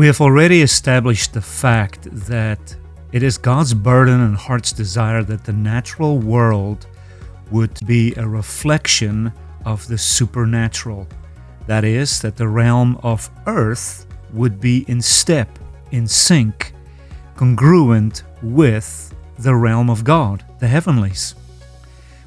We 0.00 0.06
have 0.06 0.22
already 0.22 0.62
established 0.62 1.34
the 1.34 1.42
fact 1.42 2.08
that 2.10 2.74
it 3.12 3.22
is 3.22 3.36
God's 3.36 3.74
burden 3.74 4.22
and 4.22 4.34
heart's 4.34 4.72
desire 4.72 5.22
that 5.24 5.44
the 5.44 5.52
natural 5.52 6.16
world 6.16 6.86
would 7.50 7.78
be 7.84 8.14
a 8.14 8.26
reflection 8.26 9.30
of 9.66 9.86
the 9.88 9.98
supernatural. 9.98 11.06
That 11.66 11.84
is, 11.84 12.18
that 12.22 12.38
the 12.38 12.48
realm 12.48 12.98
of 13.02 13.28
earth 13.46 14.06
would 14.32 14.58
be 14.58 14.86
in 14.88 15.02
step, 15.02 15.58
in 15.90 16.06
sync, 16.06 16.72
congruent 17.36 18.22
with 18.42 19.14
the 19.38 19.54
realm 19.54 19.90
of 19.90 20.02
God, 20.02 20.46
the 20.60 20.68
heavenlies. 20.68 21.34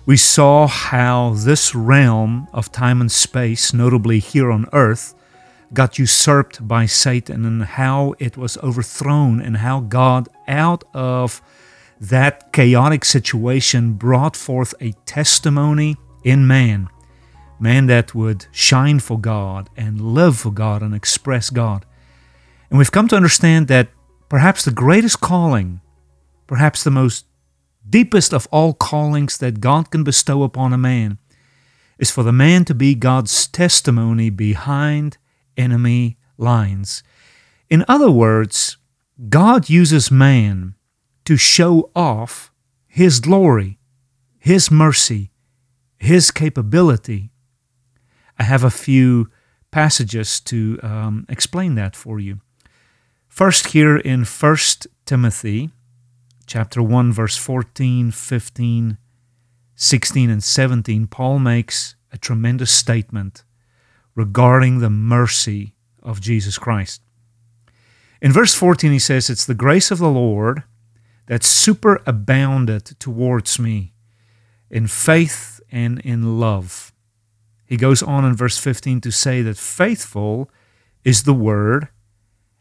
We 0.05 0.17
saw 0.17 0.67
how 0.67 1.33
this 1.37 1.73
realm 1.73 2.47
of 2.53 2.71
time 2.71 3.01
and 3.01 3.11
space, 3.11 3.73
notably 3.73 4.19
here 4.19 4.51
on 4.51 4.67
earth, 4.73 5.15
got 5.73 5.97
usurped 5.97 6.67
by 6.67 6.85
Satan 6.85 7.45
and 7.45 7.63
how 7.63 8.13
it 8.19 8.37
was 8.37 8.57
overthrown, 8.59 9.41
and 9.41 9.57
how 9.57 9.79
God, 9.81 10.29
out 10.47 10.83
of 10.93 11.41
that 11.99 12.51
chaotic 12.53 13.05
situation, 13.05 13.93
brought 13.93 14.35
forth 14.35 14.73
a 14.79 14.91
testimony 15.05 15.95
in 16.23 16.45
man. 16.47 16.89
Man 17.59 17.85
that 17.87 18.13
would 18.13 18.47
shine 18.51 18.99
for 18.99 19.19
God 19.19 19.69
and 19.77 20.01
live 20.01 20.37
for 20.37 20.51
God 20.51 20.81
and 20.81 20.93
express 20.93 21.49
God. 21.49 21.85
And 22.69 22.77
we've 22.77 22.91
come 22.91 23.07
to 23.07 23.15
understand 23.15 23.67
that 23.67 23.89
perhaps 24.29 24.65
the 24.65 24.71
greatest 24.71 25.21
calling, 25.21 25.79
perhaps 26.47 26.83
the 26.83 26.91
most 26.91 27.25
deepest 27.87 28.33
of 28.33 28.47
all 28.51 28.73
callings 28.73 29.37
that 29.37 29.61
God 29.61 29.91
can 29.91 30.03
bestow 30.03 30.43
upon 30.43 30.73
a 30.73 30.77
man, 30.77 31.19
is 31.99 32.11
for 32.11 32.23
the 32.23 32.33
man 32.33 32.65
to 32.65 32.73
be 32.73 32.95
God's 32.95 33.47
testimony 33.47 34.29
behind 34.29 35.17
enemy 35.57 36.17
lines. 36.37 37.03
In 37.69 37.85
other 37.87 38.11
words, 38.11 38.77
God 39.29 39.69
uses 39.69 40.11
man 40.11 40.75
to 41.25 41.37
show 41.37 41.91
off 41.95 42.51
his 42.87 43.19
glory, 43.19 43.79
his 44.39 44.69
mercy, 44.69 45.31
his 45.97 46.31
capability. 46.31 47.31
I 48.37 48.43
have 48.43 48.63
a 48.63 48.71
few 48.71 49.29
passages 49.71 50.39
to 50.41 50.79
um, 50.83 51.25
explain 51.29 51.75
that 51.75 51.95
for 51.95 52.19
you. 52.19 52.41
First, 53.27 53.67
here 53.67 53.97
in 53.97 54.25
1 54.25 54.57
Timothy 55.05 55.71
chapter 56.45 56.83
1, 56.83 57.11
verse 57.11 57.37
14, 57.37 58.11
15, 58.11 58.97
16, 59.75 60.29
and 60.29 60.43
17, 60.43 61.07
Paul 61.07 61.39
makes 61.39 61.95
a 62.11 62.17
tremendous 62.17 62.71
statement 62.71 63.43
regarding 64.15 64.79
the 64.79 64.89
mercy 64.89 65.75
of 66.01 66.21
Jesus 66.21 66.57
Christ. 66.57 67.01
In 68.21 68.31
verse 68.31 68.53
14, 68.53 68.91
he 68.91 68.99
says, 68.99 69.29
It's 69.29 69.45
the 69.45 69.53
grace 69.53 69.91
of 69.91 69.99
the 69.99 70.09
Lord 70.09 70.63
that 71.27 71.41
superabounded 71.41 72.97
towards 72.99 73.59
me 73.59 73.93
in 74.69 74.87
faith 74.87 75.61
and 75.71 75.99
in 75.99 76.39
love. 76.39 76.93
He 77.65 77.77
goes 77.77 78.03
on 78.03 78.25
in 78.25 78.35
verse 78.35 78.57
15 78.57 79.01
to 79.01 79.11
say 79.11 79.41
that 79.41 79.57
faithful 79.57 80.49
is 81.03 81.23
the 81.23 81.33
word 81.33 81.87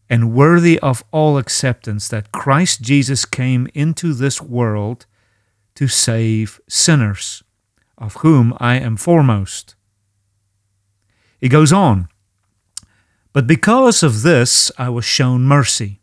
and 0.09 0.35
worthy 0.35 0.79
of 0.81 1.05
all 1.11 1.39
acceptance 1.39 2.09
that 2.09 2.33
Christ 2.33 2.83
Jesus 2.83 3.25
came 3.25 3.69
into 3.73 4.13
this 4.13 4.43
world 4.43 5.07
to 5.75 5.89
save 5.89 6.61
sinners, 6.69 7.43
of 7.97 8.17
whom 8.17 8.55
I 8.59 8.77
am 8.77 8.97
foremost. 8.97 9.75
He 11.43 11.49
goes 11.49 11.73
on, 11.73 12.09
But 13.33 13.49
because 13.49 14.05
of 14.05 14.23
this 14.23 14.71
I 14.79 14.89
was 14.89 15.05
shown 15.05 15.43
mercy. 15.43 16.01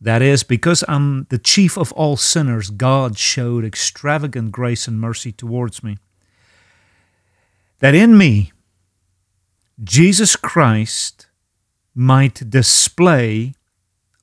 That 0.00 0.22
is, 0.22 0.44
because 0.44 0.84
I'm 0.86 1.26
the 1.28 1.38
chief 1.38 1.76
of 1.76 1.90
all 1.94 2.16
sinners, 2.16 2.70
God 2.70 3.18
showed 3.18 3.64
extravagant 3.64 4.52
grace 4.52 4.86
and 4.86 5.00
mercy 5.00 5.32
towards 5.32 5.82
me. 5.82 5.98
That 7.80 7.96
in 7.96 8.16
me, 8.16 8.52
Jesus 9.82 10.36
Christ 10.36 11.26
might 11.92 12.48
display 12.48 13.54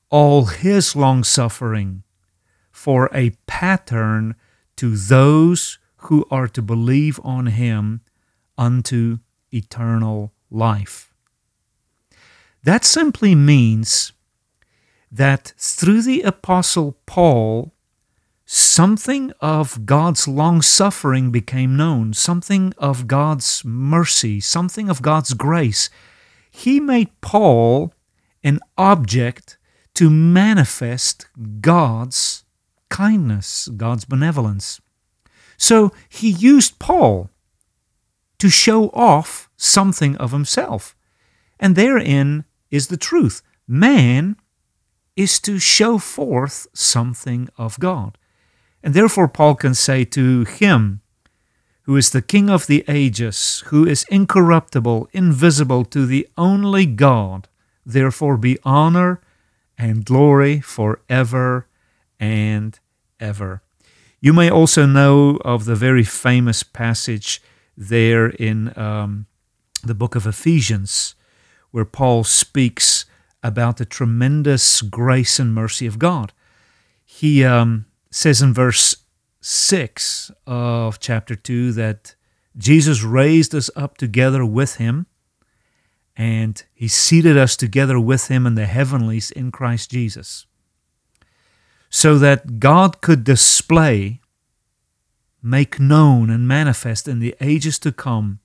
all 0.09 0.45
his 0.45 0.95
long 0.95 1.25
suffering 1.25 2.03
for 2.71 3.09
a 3.13 3.31
pattern 3.47 4.35
to 4.77 4.95
those 4.95 5.77
who 6.07 6.25
are 6.31 6.47
to 6.47 6.61
believe 6.61 7.19
on 7.21 7.47
him 7.47 7.99
unto 8.57 9.19
eternal 9.55 10.33
life. 10.51 11.13
That 12.63 12.83
simply 12.83 13.35
means 13.35 14.11
that 15.11 15.53
through 15.57 16.01
the 16.01 16.21
Apostle 16.23 16.97
Paul, 17.05 17.73
something 18.45 19.31
of 19.39 19.85
God's 19.85 20.27
long 20.27 20.61
suffering 20.61 21.31
became 21.31 21.77
known, 21.77 22.13
something 22.13 22.73
of 22.77 23.07
God's 23.07 23.63
mercy, 23.63 24.39
something 24.39 24.89
of 24.89 25.01
God's 25.01 25.33
grace. 25.33 25.89
He 26.51 26.79
made 26.79 27.21
Paul 27.21 27.93
an 28.43 28.59
object 28.77 29.57
to 29.95 30.09
manifest 30.09 31.27
God's 31.61 32.43
kindness, 32.89 33.67
God's 33.75 34.05
benevolence. 34.05 34.81
So 35.57 35.91
he 36.09 36.29
used 36.29 36.79
Paul 36.79 37.29
to 38.39 38.49
show 38.49 38.89
off 38.89 39.49
something 39.57 40.15
of 40.17 40.31
himself. 40.31 40.95
And 41.59 41.75
therein 41.75 42.45
is 42.69 42.87
the 42.87 42.97
truth. 42.97 43.41
Man 43.67 44.35
is 45.15 45.39
to 45.41 45.59
show 45.59 45.97
forth 45.97 46.67
something 46.73 47.49
of 47.57 47.79
God. 47.79 48.17
And 48.83 48.93
therefore, 48.93 49.27
Paul 49.27 49.55
can 49.55 49.73
say 49.73 50.05
to 50.05 50.43
him, 50.43 51.01
who 51.83 51.95
is 51.95 52.09
the 52.09 52.21
King 52.21 52.49
of 52.49 52.67
the 52.67 52.83
ages, 52.87 53.63
who 53.67 53.85
is 53.85 54.05
incorruptible, 54.09 55.07
invisible 55.13 55.85
to 55.85 56.05
the 56.05 56.27
only 56.35 56.85
God, 56.85 57.47
therefore 57.85 58.37
be 58.37 58.57
honor 58.63 59.21
and 59.77 60.03
glory 60.03 60.61
forever 60.61 61.67
and 62.19 62.79
ever. 63.19 63.61
You 64.19 64.33
may 64.33 64.49
also 64.49 64.87
know 64.87 65.37
of 65.45 65.65
the 65.65 65.75
very 65.75 66.03
famous 66.03 66.63
passage 66.63 67.41
there 67.77 68.27
in 68.27 68.77
um, 68.77 69.25
the 69.83 69.95
book 69.95 70.15
of 70.15 70.25
Ephesians, 70.25 71.15
where 71.71 71.85
Paul 71.85 72.23
speaks 72.23 73.05
about 73.43 73.77
the 73.77 73.85
tremendous 73.85 74.81
grace 74.81 75.39
and 75.39 75.53
mercy 75.53 75.85
of 75.85 75.99
God. 75.99 76.33
He 77.05 77.43
um, 77.43 77.85
says 78.09 78.41
in 78.41 78.53
verse 78.53 78.95
6 79.41 80.31
of 80.47 80.99
chapter 80.99 81.35
2 81.35 81.73
that 81.73 82.15
Jesus 82.57 83.03
raised 83.03 83.53
us 83.53 83.69
up 83.75 83.97
together 83.97 84.43
with 84.43 84.77
him 84.77 85.05
and 86.17 86.63
he 86.73 86.87
seated 86.87 87.37
us 87.37 87.55
together 87.55 87.99
with 87.99 88.29
him 88.29 88.47
in 88.47 88.55
the 88.55 88.65
heavenlies 88.65 89.29
in 89.31 89.51
Christ 89.51 89.91
Jesus 89.91 90.45
so 91.89 92.17
that 92.17 92.59
God 92.59 93.01
could 93.01 93.23
display 93.23 94.21
make 95.45 95.79
known 95.79 96.31
and 96.31 96.47
manifest 96.47 97.07
in 97.07 97.19
the 97.19 97.35
ages 97.39 97.77
to 97.77 97.91
come 97.91 98.39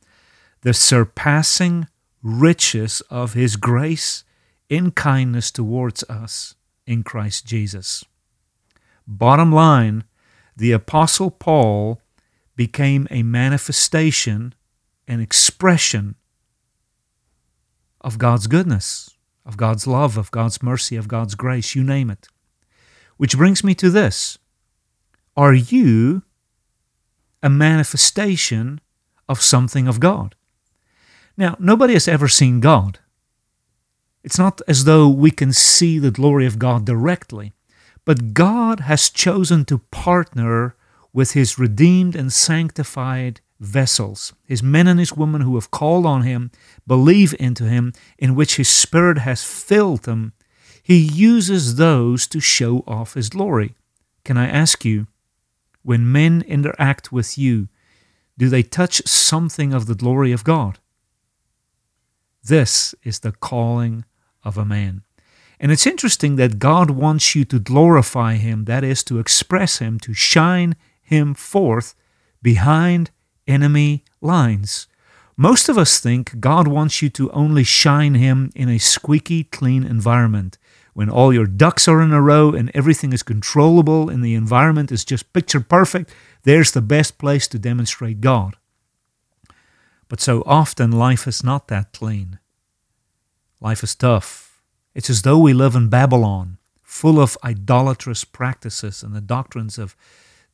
the 0.61 0.75
surpassing 0.75 1.89
riches 2.23 3.01
of 3.09 3.33
His 3.33 3.57
grace 3.57 4.23
in 4.69 4.91
kindness 4.91 5.51
towards 5.51 6.05
us 6.05 6.57
in 6.87 7.03
Christ 7.03 7.47
Jesus. 7.47 8.05
Bottom 9.07 9.51
line, 9.51 10.05
the 10.55 10.73
Apostle 10.73 11.31
Paul 11.31 12.03
became 12.55 13.09
a 13.11 13.23
manifestation, 13.23 14.55
an 15.09 15.21
expression 15.21 16.17
of 18.03 18.19
God's 18.19 18.47
goodness, 18.47 19.17
of 19.47 19.57
God's 19.57 19.87
love, 19.87 20.19
of 20.19 20.31
God's 20.31 20.63
mercy, 20.63 20.97
of 20.97 21.09
God's 21.09 21.35
grace, 21.35 21.75
you 21.75 21.83
name 21.83 22.11
it. 22.11 22.29
Which 23.17 23.39
brings 23.39 23.65
me 23.65 23.75
to 23.77 23.89
this 23.89 24.37
Are 25.35 25.55
you 25.55 26.25
a 27.43 27.51
manifestation 27.51 28.81
of 29.29 29.41
something 29.41 29.89
of 29.89 30.01
God. 30.01 30.35
Now, 31.37 31.57
nobody 31.59 31.95
has 31.95 32.09
ever 32.09 32.29
seen 32.29 32.61
God. 32.61 32.99
It's 34.23 34.39
not 34.39 34.61
as 34.69 34.85
though 34.85 35.09
we 35.09 35.31
can 35.31 35.53
see 35.53 35.99
the 35.99 36.11
glory 36.11 36.45
of 36.47 36.59
God 36.59 36.85
directly, 36.85 37.53
but 38.05 38.35
God 38.35 38.81
has 38.81 39.09
chosen 39.09 39.65
to 39.67 39.79
partner 39.91 40.75
with 41.13 41.33
his 41.33 41.59
redeemed 41.59 42.15
and 42.15 42.33
sanctified 42.33 43.41
vessels, 43.59 44.33
his 44.45 44.63
men 44.63 44.87
and 44.87 44.99
his 44.99 45.13
women 45.13 45.43
who 45.43 45.55
have 45.55 45.71
called 45.71 46.07
on 46.07 46.23
him, 46.23 46.51
believe 46.87 47.35
into 47.39 47.65
him, 47.65 47.93
in 48.19 48.35
which 48.35 48.57
his 48.57 48.69
spirit 48.69 49.19
has 49.19 49.45
filled 49.45 50.03
them. 50.03 50.33
He 50.83 50.97
uses 50.99 51.77
those 51.77 52.27
to 52.29 52.41
show 52.41 52.83
off 52.87 53.15
his 53.15 53.29
glory. 53.29 53.75
Can 54.25 54.37
I 54.37 54.49
ask 54.49 54.85
you, 54.85 55.07
when 55.83 56.11
men 56.11 56.43
interact 56.43 57.13
with 57.13 57.39
you, 57.39 57.69
do 58.39 58.49
they 58.49 58.63
touch 58.63 59.07
something 59.07 59.73
of 59.73 59.87
the 59.87 59.95
glory 59.95 60.33
of 60.33 60.45
God? 60.45 60.79
This 62.43 62.95
is 63.03 63.21
the 63.21 63.33
calling 63.33 64.05
of 64.43 64.57
a 64.57 64.65
man. 64.65 65.03
And 65.59 65.71
it's 65.71 65.87
interesting 65.87 66.37
that 66.37 66.59
God 66.59 66.91
wants 66.91 67.35
you 67.35 67.45
to 67.45 67.59
glorify 67.59 68.37
Him, 68.37 68.65
that 68.65 68.83
is, 68.83 69.05
to 69.05 69.19
express 69.19 69.79
Him, 69.79 69.99
to 70.01 70.15
shine 70.15 70.75
Him 71.03 71.35
forth 71.35 71.95
behind 72.43 73.11
enemy 73.47 74.05
lines. 74.23 74.87
Most 75.37 75.69
of 75.69 75.77
us 75.77 76.01
think 76.01 76.41
God 76.41 76.67
wants 76.67 77.03
you 77.03 77.11
to 77.11 77.31
only 77.33 77.65
shine 77.65 78.15
Him 78.15 78.51
in 78.55 78.71
a 78.71 78.79
squeaky 78.79 79.45
clean 79.45 79.85
environment. 79.85 80.57
When 80.93 81.09
all 81.09 81.33
your 81.33 81.47
ducks 81.47 81.87
are 81.89 82.03
in 82.03 82.13
a 82.13 82.21
row 82.21 82.53
and 82.53 82.71
everything 82.75 83.13
is 83.13 83.23
controllable 83.23 84.09
and 84.09 84.25
the 84.25 84.35
environment 84.35 84.91
is 84.91 85.05
just 85.05 85.33
picture 85.33 85.61
perfect, 85.61 86.13
there's 86.43 86.73
the 86.73 86.83
best 86.83 87.19
place 87.19 87.47
to 87.49 87.59
demonstrate 87.59 88.21
God. 88.21 88.57
But 90.09 90.21
so 90.21 90.43
often 90.45 90.91
life 90.91 91.29
is 91.29 91.45
not 91.45 91.69
that 91.69 91.93
clean. 91.93 92.41
Life 93.61 93.83
is 93.85 93.95
tough. 93.95 94.61
It's 94.95 95.11
as 95.11 95.23
though 95.23 95.39
we 95.39 95.53
live 95.53 95.77
in 95.77 95.89
Babylon, 95.89 96.59
full 96.83 97.21
of 97.21 97.39
idolatrous 97.45 98.25
practices 98.25 99.03
and 99.03 99.15
the 99.15 99.21
doctrines 99.21 99.79
of 99.79 99.95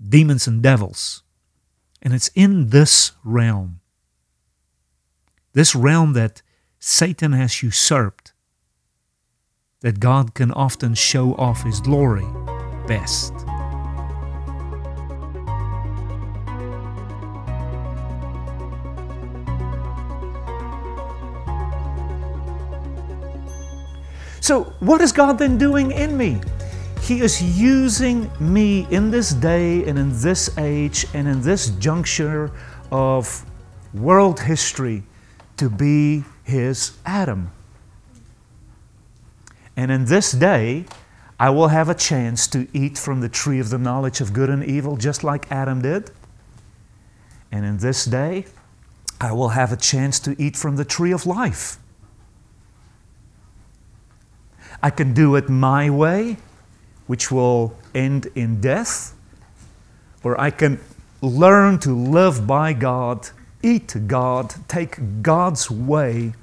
demons 0.07 0.47
and 0.47 0.63
devils. 0.63 1.23
And 2.03 2.13
it's 2.13 2.29
in 2.35 2.69
this 2.69 3.13
realm, 3.25 3.81
this 5.55 5.75
realm 5.75 6.13
that 6.13 6.43
Satan 6.79 7.33
has 7.33 7.63
usurped, 7.63 8.26
that 9.81 10.01
God 10.01 10.35
can 10.35 10.53
often 10.53 10.95
show 10.95 11.35
off 11.35 11.63
his 11.63 11.81
glory 11.81 12.27
best. 12.87 13.33
So, 24.41 24.63
what 24.79 25.01
is 25.01 25.11
God 25.11 25.39
then 25.41 25.59
doing 25.59 25.91
in 25.91 26.17
me? 26.17 26.41
He 27.03 27.21
is 27.21 27.43
using 27.43 28.31
me 28.39 28.87
in 28.91 29.11
this 29.11 29.31
day 29.31 29.85
and 29.85 29.99
in 29.99 30.11
this 30.21 30.57
age 30.57 31.05
and 31.15 31.27
in 31.27 31.41
this 31.43 31.71
juncture 31.71 32.53
of 32.93 33.45
world 33.93 34.39
history 34.39 35.03
to 35.57 35.69
be 35.69 36.25
His 36.45 36.97
Adam. 37.05 37.51
And 39.77 39.91
in 39.91 40.07
this 40.07 40.33
day, 40.33 40.87
I 41.39 41.51
will 41.51 41.69
have 41.69 41.89
a 41.89 41.95
chance 41.95 42.47
to 42.49 42.67
eat 42.73 42.97
from 42.97 43.21
the 43.21 43.29
tree 43.29 43.61
of 43.61 43.69
the 43.69 43.79
knowledge 43.79 44.21
of 44.21 44.33
good 44.33 44.49
and 44.49 44.65
evil, 44.65 44.97
just 44.97 45.23
like 45.23 45.51
Adam 45.53 45.83
did. 45.83 46.11
And 47.53 47.65
in 47.65 47.79
this 47.79 48.07
day, 48.07 48.47
I 49.21 49.33
will 49.33 49.51
have 49.51 49.73
a 49.73 49.77
chance 49.77 50.19
to 50.21 50.41
eat 50.43 50.57
from 50.57 50.77
the 50.77 50.85
tree 50.85 51.13
of 51.13 51.27
life. 51.27 51.79
I 54.83 54.91
can 54.91 55.15
do 55.15 55.37
it 55.37 55.49
my 55.49 55.91
way, 55.91 56.39
which 57.07 57.31
will 57.31 57.77
end 57.95 58.29
in 58.35 58.61
death, 58.61 59.15
or 60.23 60.39
I 60.41 60.51
can 60.51 60.81
learn 61.23 61.79
to 61.81 61.95
live 61.95 62.47
by 62.47 62.73
God, 62.73 63.31
eat 63.63 63.95
God, 64.07 64.55
take 64.69 65.23
God's 65.23 65.71
way, 65.71 66.35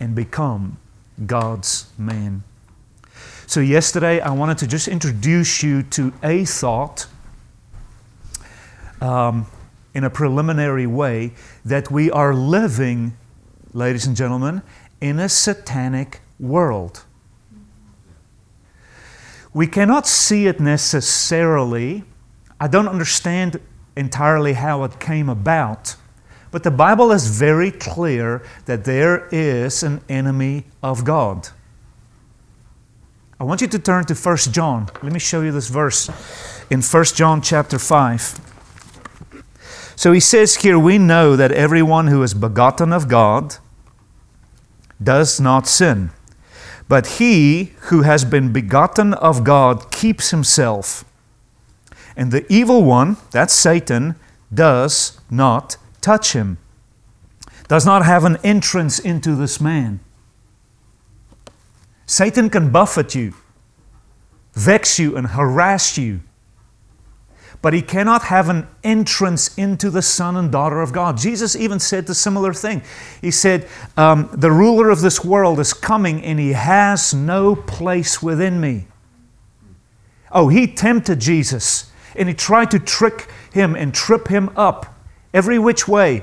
and 0.00 0.14
become 0.14 0.78
God's 1.26 1.86
man. 1.96 2.42
So, 3.50 3.58
yesterday 3.58 4.20
I 4.20 4.30
wanted 4.30 4.58
to 4.58 4.68
just 4.68 4.86
introduce 4.86 5.60
you 5.60 5.82
to 5.82 6.12
a 6.22 6.44
thought 6.44 7.08
um, 9.00 9.46
in 9.92 10.04
a 10.04 10.08
preliminary 10.08 10.86
way 10.86 11.32
that 11.64 11.90
we 11.90 12.12
are 12.12 12.32
living, 12.32 13.16
ladies 13.72 14.06
and 14.06 14.14
gentlemen, 14.14 14.62
in 15.00 15.18
a 15.18 15.28
satanic 15.28 16.20
world. 16.38 17.02
We 19.52 19.66
cannot 19.66 20.06
see 20.06 20.46
it 20.46 20.60
necessarily. 20.60 22.04
I 22.60 22.68
don't 22.68 22.86
understand 22.86 23.58
entirely 23.96 24.52
how 24.52 24.84
it 24.84 25.00
came 25.00 25.28
about. 25.28 25.96
But 26.52 26.62
the 26.62 26.70
Bible 26.70 27.10
is 27.10 27.26
very 27.26 27.72
clear 27.72 28.44
that 28.66 28.84
there 28.84 29.26
is 29.32 29.82
an 29.82 30.02
enemy 30.08 30.66
of 30.84 31.04
God. 31.04 31.48
I 33.40 33.44
want 33.44 33.62
you 33.62 33.68
to 33.68 33.78
turn 33.78 34.04
to 34.04 34.14
1 34.14 34.36
John. 34.52 34.90
Let 35.02 35.14
me 35.14 35.18
show 35.18 35.40
you 35.40 35.50
this 35.50 35.68
verse 35.68 36.10
in 36.68 36.82
1 36.82 37.04
John 37.06 37.40
chapter 37.40 37.78
5. 37.78 38.38
So 39.96 40.12
he 40.12 40.20
says 40.20 40.56
here, 40.56 40.78
We 40.78 40.98
know 40.98 41.36
that 41.36 41.50
everyone 41.50 42.08
who 42.08 42.22
is 42.22 42.34
begotten 42.34 42.92
of 42.92 43.08
God 43.08 43.56
does 45.02 45.40
not 45.40 45.66
sin. 45.66 46.10
But 46.86 47.18
he 47.18 47.72
who 47.88 48.02
has 48.02 48.26
been 48.26 48.52
begotten 48.52 49.14
of 49.14 49.42
God 49.42 49.90
keeps 49.90 50.32
himself. 50.32 51.06
And 52.14 52.32
the 52.32 52.44
evil 52.52 52.84
one, 52.84 53.16
that's 53.30 53.54
Satan, 53.54 54.16
does 54.52 55.18
not 55.30 55.78
touch 56.02 56.34
him, 56.34 56.58
does 57.68 57.86
not 57.86 58.04
have 58.04 58.26
an 58.26 58.36
entrance 58.44 58.98
into 58.98 59.34
this 59.34 59.62
man. 59.62 60.00
Satan 62.10 62.50
can 62.50 62.70
buffet 62.70 63.14
you, 63.14 63.34
vex 64.52 64.98
you, 64.98 65.16
and 65.16 65.28
harass 65.28 65.96
you 65.96 66.20
but 67.62 67.74
he 67.74 67.82
cannot 67.82 68.22
have 68.22 68.48
an 68.48 68.66
entrance 68.82 69.56
into 69.58 69.90
the 69.90 70.00
Son 70.00 70.36
and 70.36 70.50
daughter 70.50 70.80
of 70.80 70.92
God. 70.92 71.18
Jesus 71.18 71.54
even 71.54 71.78
said 71.78 72.06
the 72.06 72.14
similar 72.14 72.54
thing. 72.54 72.82
He 73.20 73.30
said, 73.30 73.68
um, 73.98 74.30
The 74.32 74.50
ruler 74.50 74.88
of 74.88 75.02
this 75.02 75.22
world 75.22 75.60
is 75.60 75.74
coming 75.74 76.24
and 76.24 76.38
he 76.38 76.52
has 76.52 77.12
no 77.12 77.54
place 77.54 78.22
within 78.22 78.60
me. 78.60 78.86
Oh, 80.32 80.48
he 80.48 80.66
tempted 80.66 81.20
Jesus 81.20 81.92
and 82.16 82.28
he 82.28 82.34
tried 82.34 82.70
to 82.70 82.78
trick 82.78 83.28
him 83.52 83.76
and 83.76 83.92
trip 83.92 84.28
him 84.28 84.50
up 84.56 84.98
every 85.34 85.58
which 85.58 85.86
way. 85.86 86.22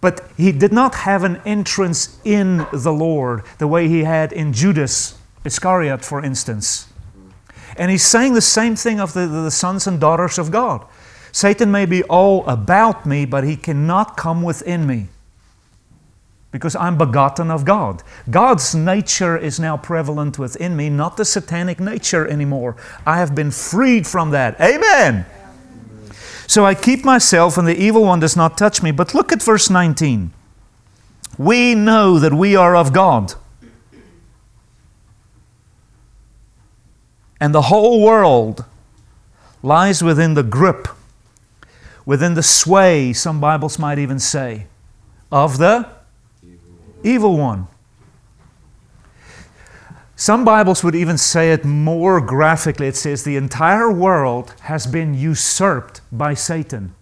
But 0.00 0.28
he 0.36 0.52
did 0.52 0.72
not 0.72 0.94
have 0.94 1.24
an 1.24 1.40
entrance 1.44 2.18
in 2.24 2.66
the 2.72 2.92
Lord 2.92 3.44
the 3.58 3.66
way 3.66 3.88
he 3.88 4.04
had 4.04 4.32
in 4.32 4.52
Judas 4.52 5.18
Iscariot, 5.44 6.04
for 6.04 6.24
instance. 6.24 6.88
And 7.76 7.90
he's 7.90 8.04
saying 8.04 8.34
the 8.34 8.40
same 8.40 8.76
thing 8.76 9.00
of 9.00 9.12
the, 9.12 9.26
the 9.26 9.50
sons 9.50 9.86
and 9.86 10.00
daughters 10.00 10.38
of 10.38 10.50
God. 10.50 10.84
Satan 11.32 11.70
may 11.70 11.86
be 11.86 12.02
all 12.04 12.46
about 12.46 13.04
me, 13.04 13.26
but 13.26 13.44
he 13.44 13.56
cannot 13.56 14.16
come 14.16 14.42
within 14.42 14.86
me 14.86 15.08
because 16.50 16.74
I'm 16.74 16.96
begotten 16.96 17.50
of 17.50 17.66
God. 17.66 18.02
God's 18.30 18.74
nature 18.74 19.36
is 19.36 19.60
now 19.60 19.76
prevalent 19.76 20.38
within 20.38 20.74
me, 20.74 20.88
not 20.88 21.18
the 21.18 21.24
satanic 21.26 21.78
nature 21.78 22.26
anymore. 22.26 22.76
I 23.04 23.18
have 23.18 23.34
been 23.34 23.50
freed 23.50 24.06
from 24.06 24.30
that. 24.30 24.58
Amen. 24.58 25.26
So 26.46 26.64
I 26.64 26.74
keep 26.74 27.04
myself, 27.04 27.58
and 27.58 27.66
the 27.66 27.76
evil 27.76 28.04
one 28.04 28.20
does 28.20 28.36
not 28.36 28.56
touch 28.56 28.82
me. 28.82 28.90
But 28.90 29.14
look 29.14 29.32
at 29.32 29.42
verse 29.42 29.68
19. 29.68 30.32
We 31.38 31.74
know 31.74 32.18
that 32.18 32.32
we 32.32 32.56
are 32.56 32.76
of 32.76 32.92
God. 32.92 33.34
And 37.40 37.54
the 37.54 37.62
whole 37.62 38.02
world 38.02 38.64
lies 39.62 40.02
within 40.02 40.34
the 40.34 40.42
grip, 40.42 40.88
within 42.06 42.34
the 42.34 42.42
sway, 42.42 43.12
some 43.12 43.40
Bibles 43.40 43.78
might 43.78 43.98
even 43.98 44.18
say, 44.18 44.66
of 45.30 45.58
the 45.58 45.86
evil 47.02 47.36
one. 47.36 47.66
Some 50.18 50.46
Bibles 50.46 50.82
would 50.82 50.94
even 50.94 51.18
say 51.18 51.52
it 51.52 51.62
more 51.62 52.22
graphically. 52.22 52.86
It 52.86 52.96
says 52.96 53.22
the 53.22 53.36
entire 53.36 53.92
world 53.92 54.54
has 54.62 54.86
been 54.86 55.12
usurped 55.12 56.00
by 56.10 56.32
Satan. 56.32 56.94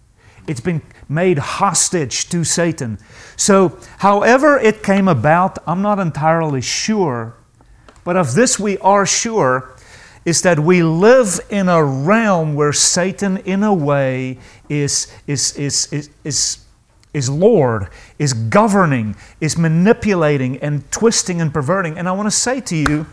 It's 0.47 0.59
been 0.59 0.81
made 1.07 1.37
hostage 1.37 2.27
to 2.29 2.43
Satan. 2.43 2.97
So, 3.37 3.79
however 3.99 4.59
it 4.59 4.83
came 4.83 5.07
about, 5.07 5.57
I'm 5.65 5.81
not 5.81 5.97
entirely 5.97 6.59
sure. 6.59 7.35
But 8.03 8.17
of 8.17 8.33
this 8.35 8.59
we 8.59 8.77
are 8.79 9.05
sure 9.05 9.73
is 10.25 10.41
that 10.41 10.59
we 10.59 10.83
live 10.83 11.39
in 11.49 11.69
a 11.69 11.81
realm 11.85 12.53
where 12.53 12.73
Satan, 12.73 13.37
in 13.37 13.63
a 13.63 13.73
way, 13.73 14.39
is, 14.67 15.09
is, 15.25 15.55
is, 15.55 15.91
is, 15.93 16.09
is, 16.25 16.64
is 17.15 17.29
Lord, 17.29 17.87
is 18.19 18.33
governing, 18.33 19.15
is 19.39 19.57
manipulating 19.57 20.57
and 20.57 20.89
twisting 20.91 21.39
and 21.41 21.53
perverting. 21.53 21.97
And 21.97 22.07
I 22.07 22.11
want 22.11 22.27
to 22.27 22.31
say 22.31 22.59
to 22.61 22.75
you, 22.75 23.03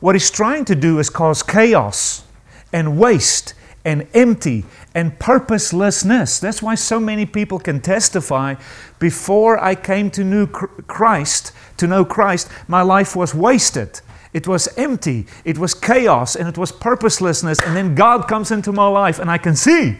what 0.00 0.14
he's 0.14 0.30
trying 0.30 0.66
to 0.66 0.74
do 0.74 0.98
is 0.98 1.08
cause 1.08 1.42
chaos 1.42 2.24
and 2.72 2.98
waste 2.98 3.54
and 3.84 4.06
empty 4.12 4.64
and 4.94 5.18
purposelessness. 5.18 6.38
That's 6.38 6.60
why 6.60 6.74
so 6.74 7.00
many 7.00 7.24
people 7.24 7.58
can 7.58 7.80
testify 7.80 8.56
before 8.98 9.62
I 9.62 9.74
came 9.74 10.10
to 10.10 10.24
know 10.24 10.46
Christ, 10.46 11.52
to 11.78 11.86
know 11.86 12.04
Christ, 12.04 12.48
my 12.68 12.82
life 12.82 13.16
was 13.16 13.34
wasted. 13.34 14.00
It 14.34 14.46
was 14.46 14.68
empty, 14.76 15.26
it 15.46 15.56
was 15.56 15.72
chaos, 15.72 16.36
and 16.36 16.46
it 16.46 16.58
was 16.58 16.72
purposelessness. 16.72 17.58
And 17.60 17.74
then 17.74 17.94
God 17.94 18.28
comes 18.28 18.50
into 18.50 18.70
my 18.70 18.86
life, 18.86 19.18
and 19.18 19.30
I 19.30 19.38
can 19.38 19.56
see. 19.56 19.98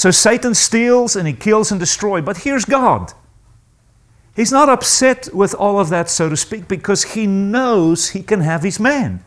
So 0.00 0.10
Satan 0.10 0.54
steals 0.54 1.14
and 1.14 1.28
he 1.28 1.34
kills 1.34 1.70
and 1.70 1.78
destroys, 1.78 2.24
but 2.24 2.38
here's 2.38 2.64
God. 2.64 3.12
He's 4.34 4.50
not 4.50 4.70
upset 4.70 5.28
with 5.34 5.54
all 5.54 5.78
of 5.78 5.90
that, 5.90 6.08
so 6.08 6.30
to 6.30 6.38
speak, 6.38 6.68
because 6.68 7.12
he 7.12 7.26
knows 7.26 8.08
he 8.08 8.22
can 8.22 8.40
have 8.40 8.62
his 8.62 8.80
man. 8.80 9.22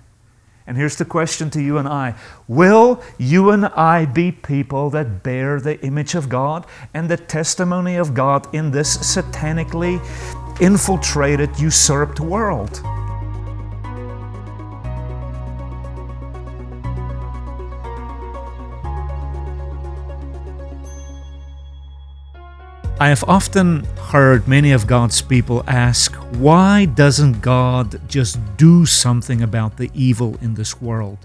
And 0.66 0.76
here's 0.76 0.96
the 0.96 1.06
question 1.06 1.52
to 1.52 1.62
you 1.62 1.78
and 1.78 1.88
I 1.88 2.16
Will 2.48 3.04
you 3.20 3.52
and 3.52 3.68
I 3.68 4.06
be 4.08 4.32
people 4.32 4.90
that 4.90 5.22
bear 5.22 5.60
the 5.60 5.80
image 5.86 6.16
of 6.16 6.28
God 6.28 6.66
and 6.92 7.08
the 7.08 7.18
testimony 7.18 7.96
of 7.98 8.16
God 8.16 8.52
in 8.52 8.72
this 8.72 8.98
satanically 8.98 10.02
infiltrated, 10.60 11.60
usurped 11.60 12.20
world? 12.20 12.82
I 23.04 23.10
have 23.10 23.26
often 23.28 23.84
heard 24.14 24.48
many 24.48 24.72
of 24.72 24.88
God's 24.88 25.22
people 25.22 25.62
ask, 25.68 26.16
why 26.40 26.86
doesn't 26.86 27.42
God 27.42 28.00
just 28.08 28.40
do 28.56 28.86
something 28.86 29.42
about 29.42 29.76
the 29.76 29.92
evil 29.94 30.38
in 30.42 30.54
this 30.54 30.82
world? 30.82 31.18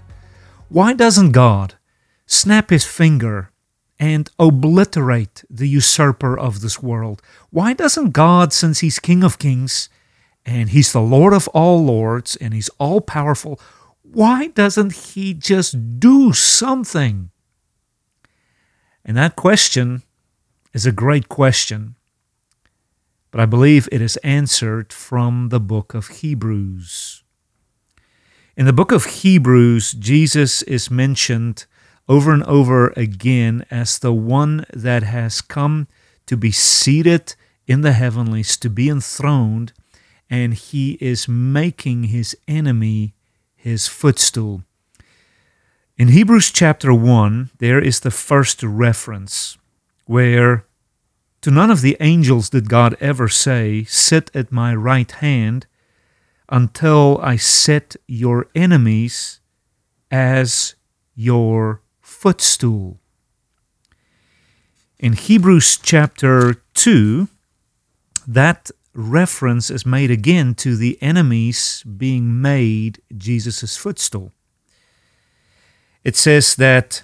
Why 0.67 0.91
doesn't 0.91 1.31
God 1.31 1.75
snap 2.25 2.69
his 2.69 2.83
finger 2.83 3.51
and 3.97 4.29
obliterate 4.37 5.45
the 5.49 5.69
usurper 5.69 6.37
of 6.37 6.59
this 6.59 6.83
world? 6.83 7.21
Why 7.49 7.71
doesn't 7.71 8.09
God, 8.09 8.51
since 8.51 8.79
he's 8.81 8.99
King 8.99 9.23
of 9.23 9.39
Kings 9.39 9.87
and 10.45 10.71
he's 10.71 10.91
the 10.91 10.99
Lord 10.99 11.31
of 11.31 11.47
all 11.53 11.81
lords 11.85 12.35
and 12.35 12.53
he's 12.53 12.69
all 12.77 12.99
powerful, 12.99 13.57
why 14.01 14.47
doesn't 14.47 14.91
he 14.91 15.33
just 15.33 15.97
do 15.97 16.33
something? 16.33 17.31
And 19.05 19.15
that 19.15 19.37
question 19.37 20.03
is 20.73 20.85
a 20.85 20.91
great 20.91 21.29
question, 21.29 21.95
but 23.31 23.41
I 23.41 23.45
believe 23.45 23.89
it 23.91 24.01
is 24.01 24.17
answered 24.17 24.93
from 24.93 25.49
the 25.49 25.59
book 25.59 25.93
of 25.93 26.07
Hebrews. 26.07 27.23
In 28.55 28.65
the 28.65 28.73
book 28.73 28.91
of 28.91 29.05
Hebrews, 29.05 29.93
Jesus 29.93 30.61
is 30.63 30.91
mentioned 30.91 31.65
over 32.07 32.31
and 32.31 32.43
over 32.43 32.87
again 32.95 33.65
as 33.69 33.99
the 33.99 34.13
one 34.13 34.65
that 34.73 35.03
has 35.03 35.41
come 35.41 35.87
to 36.25 36.35
be 36.35 36.51
seated 36.51 37.35
in 37.67 37.81
the 37.81 37.93
heavenlies, 37.93 38.57
to 38.57 38.69
be 38.69 38.89
enthroned, 38.89 39.73
and 40.29 40.53
he 40.55 40.93
is 40.99 41.27
making 41.27 42.05
his 42.05 42.35
enemy 42.47 43.13
his 43.55 43.87
footstool. 43.87 44.63
In 45.97 46.09
Hebrews 46.09 46.51
chapter 46.51 46.93
1, 46.93 47.51
there 47.59 47.79
is 47.79 47.99
the 47.99 48.11
first 48.11 48.63
reference 48.63 49.58
where 50.09 50.65
to 51.39 51.51
none 51.51 51.69
of 51.69 51.81
the 51.81 51.95
angels 51.99 52.49
did 52.49 52.67
God 52.67 52.97
ever 52.99 53.27
say, 53.27 53.83
Sit 53.83 54.31
at 54.33 54.51
my 54.51 54.73
right 54.73 55.11
hand 55.11 55.67
until 56.49 57.19
I 57.21 57.35
set 57.35 57.95
your 58.07 58.47
enemies 58.55 59.39
as 60.09 60.73
your 61.13 61.83
footstool. 62.01 62.99
In 64.97 65.13
Hebrews 65.13 65.77
chapter 65.77 66.55
2, 66.73 67.27
that 68.27 68.71
reference 68.95 69.69
is 69.69 69.85
made 69.85 70.09
again 70.09 70.55
to 70.55 70.75
the 70.75 70.97
enemies 71.03 71.83
being 71.83 72.41
made 72.41 72.99
Jesus' 73.15 73.77
footstool. 73.77 74.31
It 76.03 76.15
says 76.15 76.55
that 76.55 77.03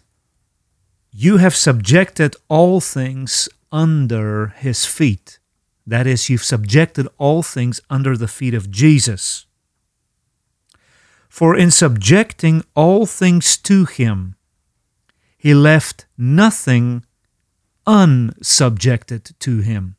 you 1.17 1.37
have 1.37 1.55
subjected 1.55 2.35
all 2.49 2.81
things 2.81 3.47
under 3.71 4.47
his 4.47 4.85
feet. 4.85 5.39
That 5.87 6.05
is, 6.05 6.29
you've 6.29 6.43
subjected 6.43 7.07
all 7.17 7.41
things 7.41 7.79
under 7.89 8.17
the 8.17 8.27
feet 8.27 8.53
of 8.53 8.69
Jesus. 8.69 9.45
For 11.29 11.55
in 11.55 11.71
subjecting 11.71 12.65
all 12.75 13.05
things 13.05 13.55
to 13.57 13.85
him, 13.85 14.35
he 15.37 15.53
left 15.53 16.05
nothing 16.17 17.05
unsubjected 17.87 19.39
to 19.39 19.59
him. 19.59 19.95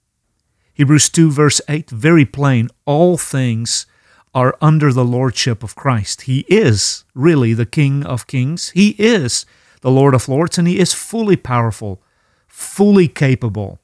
Hebrews 0.75 1.09
2, 1.09 1.31
verse 1.31 1.63
8, 1.67 1.89
very 1.89 2.27
plain. 2.27 2.69
All 2.85 3.17
things 3.17 3.87
are 4.35 4.55
under 4.61 4.93
the 4.93 5.05
lordship 5.05 5.63
of 5.63 5.77
Christ. 5.77 6.23
He 6.23 6.41
is 6.49 7.05
really 7.15 7.55
the 7.55 7.65
King 7.65 8.05
of 8.05 8.27
kings. 8.27 8.69
He 8.71 8.91
is 8.99 9.47
the 9.87 9.93
Lord 9.93 10.15
of 10.15 10.29
Lords, 10.29 10.59
and 10.59 10.67
He 10.67 10.81
is 10.81 10.93
fully 10.93 11.37
powerful, 11.37 12.03
fully 12.49 13.07
capable. 13.07 13.79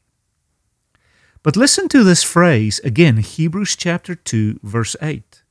But 1.45 1.57
listen 1.57 1.89
to 1.91 2.03
this 2.03 2.25
phrase 2.25 2.81
again, 2.81 3.19
Hebrews 3.19 3.77
chapter 3.77 4.17
2, 4.17 4.59
verse 4.65 4.97
8. 5.01 5.45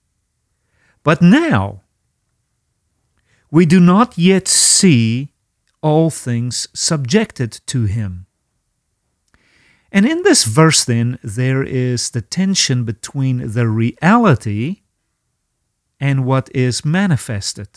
But 1.04 1.22
now 1.22 1.84
we 3.50 3.66
do 3.66 3.80
not 3.80 4.18
yet 4.18 4.50
see 4.50 5.32
all 5.82 6.10
things 6.10 6.68
subjected 6.74 7.62
to 7.68 7.86
him. 7.86 8.26
And 9.90 10.06
in 10.06 10.24
this 10.24 10.44
verse, 10.44 10.84
then, 10.84 11.18
there 11.24 11.64
is 11.64 12.10
the 12.10 12.22
tension 12.22 12.84
between 12.84 13.54
the 13.54 13.70
reality 13.70 14.82
and 15.98 16.26
what 16.26 16.54
is 16.54 16.84
manifested. 16.84 17.70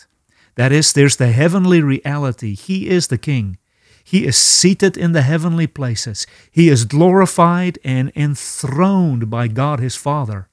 That 0.55 0.71
is, 0.71 0.93
there's 0.93 1.17
the 1.17 1.31
heavenly 1.31 1.81
reality. 1.81 2.55
He 2.55 2.89
is 2.89 3.07
the 3.07 3.17
King. 3.17 3.57
He 4.03 4.25
is 4.25 4.37
seated 4.37 4.97
in 4.97 5.13
the 5.13 5.23
heavenly 5.23 5.67
places. 5.67 6.27
He 6.51 6.69
is 6.69 6.85
glorified 6.85 7.79
and 7.83 8.11
enthroned 8.15 9.29
by 9.29 9.47
God 9.47 9.79
his 9.79 9.95
Father. 9.95 10.47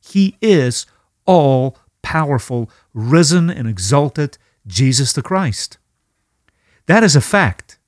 He 0.00 0.36
is 0.40 0.86
all 1.26 1.78
powerful, 2.02 2.70
risen 2.92 3.50
and 3.50 3.68
exalted 3.68 4.38
Jesus 4.66 5.12
the 5.12 5.22
Christ. 5.22 5.78
That 6.86 7.02
is 7.02 7.14
a 7.14 7.20
fact. 7.20 7.78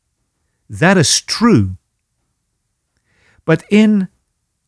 That 0.68 0.96
is 0.96 1.20
true. 1.20 1.76
But 3.44 3.64
in 3.70 4.08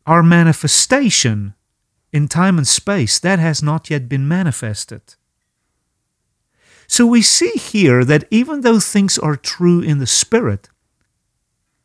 our 0.06 0.22
manifestation 0.22 1.54
in 2.12 2.28
time 2.28 2.56
and 2.56 2.66
space, 2.66 3.18
that 3.18 3.38
has 3.38 3.62
not 3.62 3.90
yet 3.90 4.08
been 4.08 4.26
manifested. 4.26 5.14
So 6.88 7.06
we 7.06 7.22
see 7.22 7.52
here 7.52 8.02
that 8.04 8.24
even 8.30 8.62
though 8.62 8.80
things 8.80 9.18
are 9.18 9.36
true 9.36 9.80
in 9.80 9.98
the 9.98 10.06
spirit, 10.06 10.70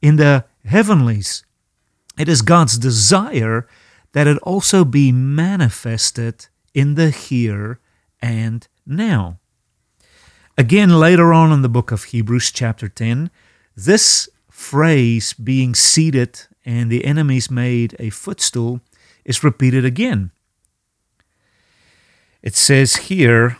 in 0.02 0.16
the 0.16 0.46
heavenlies, 0.66 1.44
it 2.18 2.30
is 2.30 2.42
God's 2.42 2.78
desire 2.78 3.68
that 4.14 4.28
it 4.28 4.38
also 4.40 4.86
be 4.86 5.12
manifested 5.12 6.48
in 6.74 6.96
the 6.96 7.10
here 7.10 7.80
and 8.22 8.68
now. 8.86 9.40
Again, 10.58 11.00
later 11.00 11.34
on 11.34 11.52
in 11.52 11.64
the 11.64 11.70
book 11.70 11.92
of 11.92 12.06
Hebrews, 12.06 12.52
chapter 12.52 12.88
10, 12.88 13.30
this 13.76 14.30
phrase 14.50 15.34
being 15.34 15.76
seated 15.76 16.42
and 16.64 16.90
the 16.92 17.04
enemies 17.04 17.52
made 17.52 17.96
a 18.00 18.10
footstool 18.10 18.80
is 19.26 19.44
repeated 19.44 19.84
again. 19.84 20.32
It 22.42 22.56
says 22.56 22.96
here, 22.96 23.58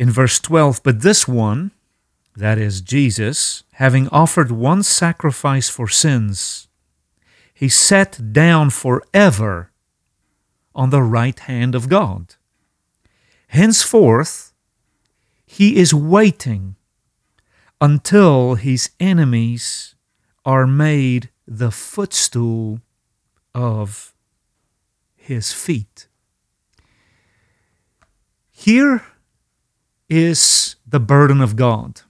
in 0.00 0.10
verse 0.10 0.40
12, 0.40 0.82
but 0.82 1.02
this 1.02 1.28
one, 1.28 1.72
that 2.34 2.56
is 2.56 2.80
Jesus, 2.80 3.64
having 3.72 4.08
offered 4.08 4.50
one 4.50 4.82
sacrifice 4.82 5.68
for 5.68 5.88
sins, 5.88 6.68
he 7.52 7.68
sat 7.68 8.32
down 8.32 8.70
forever 8.70 9.70
on 10.74 10.88
the 10.88 11.02
right 11.02 11.38
hand 11.40 11.74
of 11.74 11.90
God. 11.90 12.36
Henceforth, 13.48 14.54
he 15.44 15.76
is 15.76 15.92
waiting 15.92 16.76
until 17.78 18.54
his 18.54 18.88
enemies 18.98 19.94
are 20.46 20.66
made 20.66 21.28
the 21.46 21.70
footstool 21.70 22.80
of 23.54 24.14
his 25.14 25.52
feet. 25.52 26.08
Here 28.50 29.04
is 30.10 30.76
the 30.86 31.00
burden 31.00 31.40
of 31.40 31.56
God. 31.56 32.02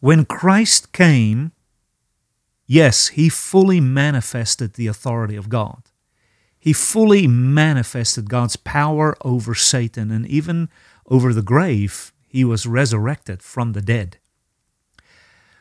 When 0.00 0.26
Christ 0.26 0.92
came 0.92 1.52
yes, 2.66 3.08
he 3.08 3.28
fully 3.28 3.80
manifested 3.80 4.74
the 4.74 4.86
authority 4.86 5.36
of 5.36 5.48
God. 5.48 5.84
He 6.58 6.72
fully 6.72 7.26
manifested 7.26 8.28
God's 8.28 8.56
power 8.56 9.16
over 9.22 9.54
Satan 9.54 10.10
and 10.10 10.26
even 10.26 10.68
over 11.06 11.32
the 11.32 11.42
grave. 11.42 12.12
He 12.26 12.44
was 12.44 12.66
resurrected 12.66 13.42
from 13.42 13.72
the 13.72 13.82
dead. 13.82 14.18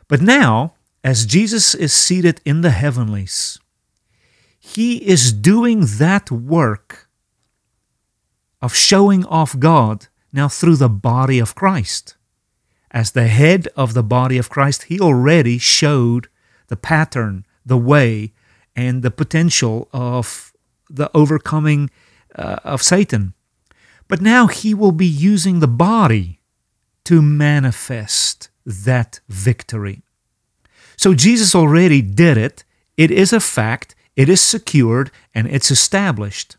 But 0.08 0.22
now, 0.22 0.74
as 1.04 1.26
Jesus 1.26 1.76
is 1.76 1.94
seated 1.94 2.42
in 2.46 2.62
the 2.62 2.72
heavenlies, 2.72 3.60
he 4.58 4.98
is 4.98 5.34
doing 5.34 5.86
that 5.98 6.32
work 6.32 7.10
of 8.62 8.74
showing 8.74 9.26
off 9.26 9.60
God 9.60 10.08
now 10.34 10.50
through 10.50 10.78
the 10.78 10.90
body 10.90 11.40
of 11.40 11.56
Christ. 11.56 12.16
As 12.92 13.12
the 13.12 13.28
head 13.28 13.68
of 13.76 13.94
the 13.94 14.04
body 14.04 14.38
of 14.38 14.50
Christ, 14.50 14.84
he 14.84 15.00
already 15.00 15.58
showed 15.58 16.28
the 16.68 16.76
pattern, 16.76 17.46
the 17.66 17.78
way, 17.78 18.34
and 18.76 19.02
the 19.02 19.12
potential 19.12 19.88
of 19.94 20.54
the 20.90 21.10
overcoming 21.14 21.90
uh, 22.36 22.58
of 22.64 22.84
Satan. 22.84 23.34
But 24.08 24.22
now 24.22 24.48
he 24.48 24.74
will 24.74 24.92
be 24.92 25.08
using 25.08 25.60
the 25.60 25.68
body 25.68 26.42
to 27.06 27.22
manifest 27.22 28.50
that 28.66 29.20
victory. 29.28 30.04
So 30.98 31.14
Jesus 31.14 31.56
already 31.56 32.02
did 32.02 32.38
it. 32.38 32.64
It 32.98 33.12
is 33.12 33.34
a 33.34 33.40
fact. 33.40 33.96
It 34.16 34.30
is 34.30 34.42
secured 34.42 35.12
and 35.34 35.48
it's 35.48 35.72
established. 35.72 36.58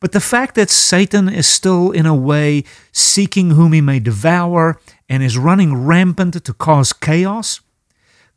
But 0.00 0.12
the 0.12 0.20
fact 0.20 0.54
that 0.54 0.70
Satan 0.70 1.28
is 1.28 1.46
still, 1.46 1.90
in 1.90 2.06
a 2.06 2.14
way, 2.14 2.64
seeking 2.90 3.50
whom 3.50 3.74
he 3.74 3.82
may 3.82 4.00
devour 4.00 4.80
and 5.08 5.22
is 5.22 5.36
running 5.36 5.84
rampant 5.84 6.42
to 6.42 6.54
cause 6.54 6.94
chaos, 6.94 7.60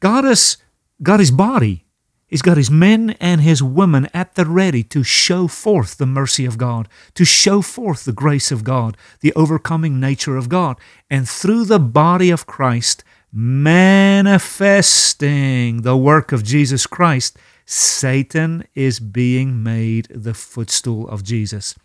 God 0.01 0.25
has 0.25 0.57
got 1.01 1.21
his 1.21 1.31
body. 1.31 1.85
He's 2.27 2.41
got 2.41 2.57
his 2.57 2.69
men 2.71 3.11
and 3.21 3.39
his 3.41 3.63
women 3.63 4.09
at 4.13 4.35
the 4.35 4.45
ready 4.45 4.83
to 4.85 5.03
show 5.03 5.47
forth 5.47 5.97
the 5.97 6.05
mercy 6.05 6.45
of 6.45 6.57
God, 6.57 6.89
to 7.13 7.23
show 7.23 7.61
forth 7.61 8.03
the 8.03 8.11
grace 8.11 8.51
of 8.51 8.63
God, 8.63 8.97
the 9.21 9.31
overcoming 9.33 9.99
nature 9.99 10.35
of 10.35 10.49
God. 10.49 10.77
And 11.09 11.29
through 11.29 11.65
the 11.65 11.79
body 11.79 12.31
of 12.31 12.47
Christ, 12.47 13.03
manifesting 13.31 15.83
the 15.83 15.95
work 15.95 16.31
of 16.31 16.43
Jesus 16.43 16.87
Christ, 16.87 17.37
Satan 17.65 18.65
is 18.75 18.99
being 18.99 19.63
made 19.63 20.07
the 20.09 20.33
footstool 20.33 21.07
of 21.07 21.23
Jesus. 21.23 21.75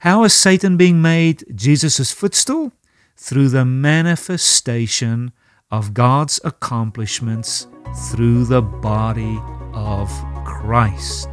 How 0.00 0.24
is 0.24 0.32
Satan 0.32 0.76
being 0.76 1.02
made 1.02 1.44
Jesus' 1.54 2.12
footstool? 2.12 2.72
Through 3.16 3.48
the 3.48 3.64
manifestation 3.64 5.32
of 5.70 5.94
God's 5.94 6.40
accomplishments 6.44 7.66
through 8.10 8.44
the 8.44 8.62
body 8.62 9.40
of 9.72 10.08
Christ. 10.44 11.28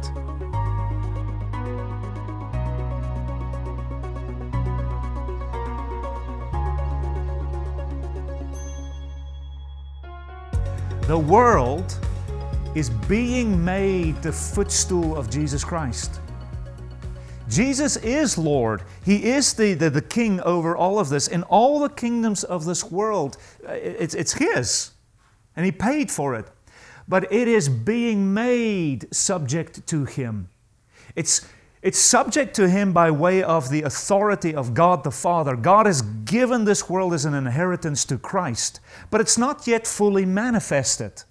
The 11.08 11.18
world 11.18 11.98
is 12.74 12.90
being 12.90 13.62
made 13.62 14.20
the 14.22 14.32
footstool 14.32 15.16
of 15.16 15.28
Jesus 15.30 15.64
Christ. 15.64 16.20
Jesus 17.48 17.96
is 17.98 18.38
Lord. 18.38 18.82
He 19.04 19.24
is 19.24 19.52
the, 19.52 19.74
the, 19.74 19.90
the, 19.90 20.00
king 20.00 20.40
over 20.40 20.74
all 20.74 20.98
of 20.98 21.10
this. 21.10 21.28
In 21.28 21.42
all 21.44 21.80
the 21.80 21.90
kingdoms 21.90 22.44
of 22.44 22.64
this 22.64 22.90
world, 22.90 23.36
uh, 23.68 23.72
it's, 23.72 24.14
it's 24.14 24.32
His. 24.32 24.92
And 25.54 25.66
He 25.66 25.72
paid 25.72 26.10
for 26.10 26.34
it. 26.34 26.46
But 27.06 27.30
it 27.30 27.48
is 27.48 27.68
being 27.68 28.32
made 28.32 29.12
subject 29.14 29.86
to 29.88 30.06
Him. 30.06 30.48
It's, 31.14 31.46
it's 31.82 31.98
subject 31.98 32.54
to 32.56 32.70
Him 32.70 32.94
by 32.94 33.10
way 33.10 33.42
of 33.42 33.68
the 33.68 33.82
authority 33.82 34.54
of 34.54 34.72
God 34.72 35.04
the 35.04 35.10
Father. 35.10 35.54
God 35.54 35.84
has 35.84 36.00
given 36.00 36.64
this 36.64 36.88
world 36.88 37.12
as 37.12 37.26
an 37.26 37.34
inheritance 37.34 38.06
to 38.06 38.16
Christ, 38.16 38.80
but 39.10 39.20
it's 39.20 39.36
not 39.36 39.66
yet 39.66 39.86
fully 39.86 40.24
manifested. 40.24 41.24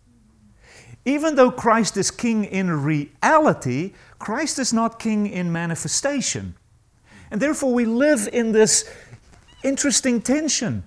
Even 1.05 1.35
though 1.35 1.51
Christ 1.51 1.97
is 1.97 2.11
king 2.11 2.45
in 2.45 2.83
reality, 2.83 3.93
Christ 4.19 4.59
is 4.59 4.71
not 4.71 4.99
king 4.99 5.25
in 5.25 5.51
manifestation. 5.51 6.55
And 7.31 7.41
therefore, 7.41 7.73
we 7.73 7.85
live 7.85 8.29
in 8.31 8.51
this 8.51 8.89
interesting 9.63 10.21
tension. 10.21 10.83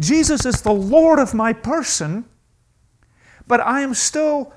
Jesus 0.00 0.44
is 0.46 0.62
the 0.62 0.72
Lord 0.72 1.18
of 1.18 1.34
my 1.34 1.52
person, 1.52 2.24
but 3.46 3.60
I 3.60 3.82
am 3.82 3.94
still 3.94 4.52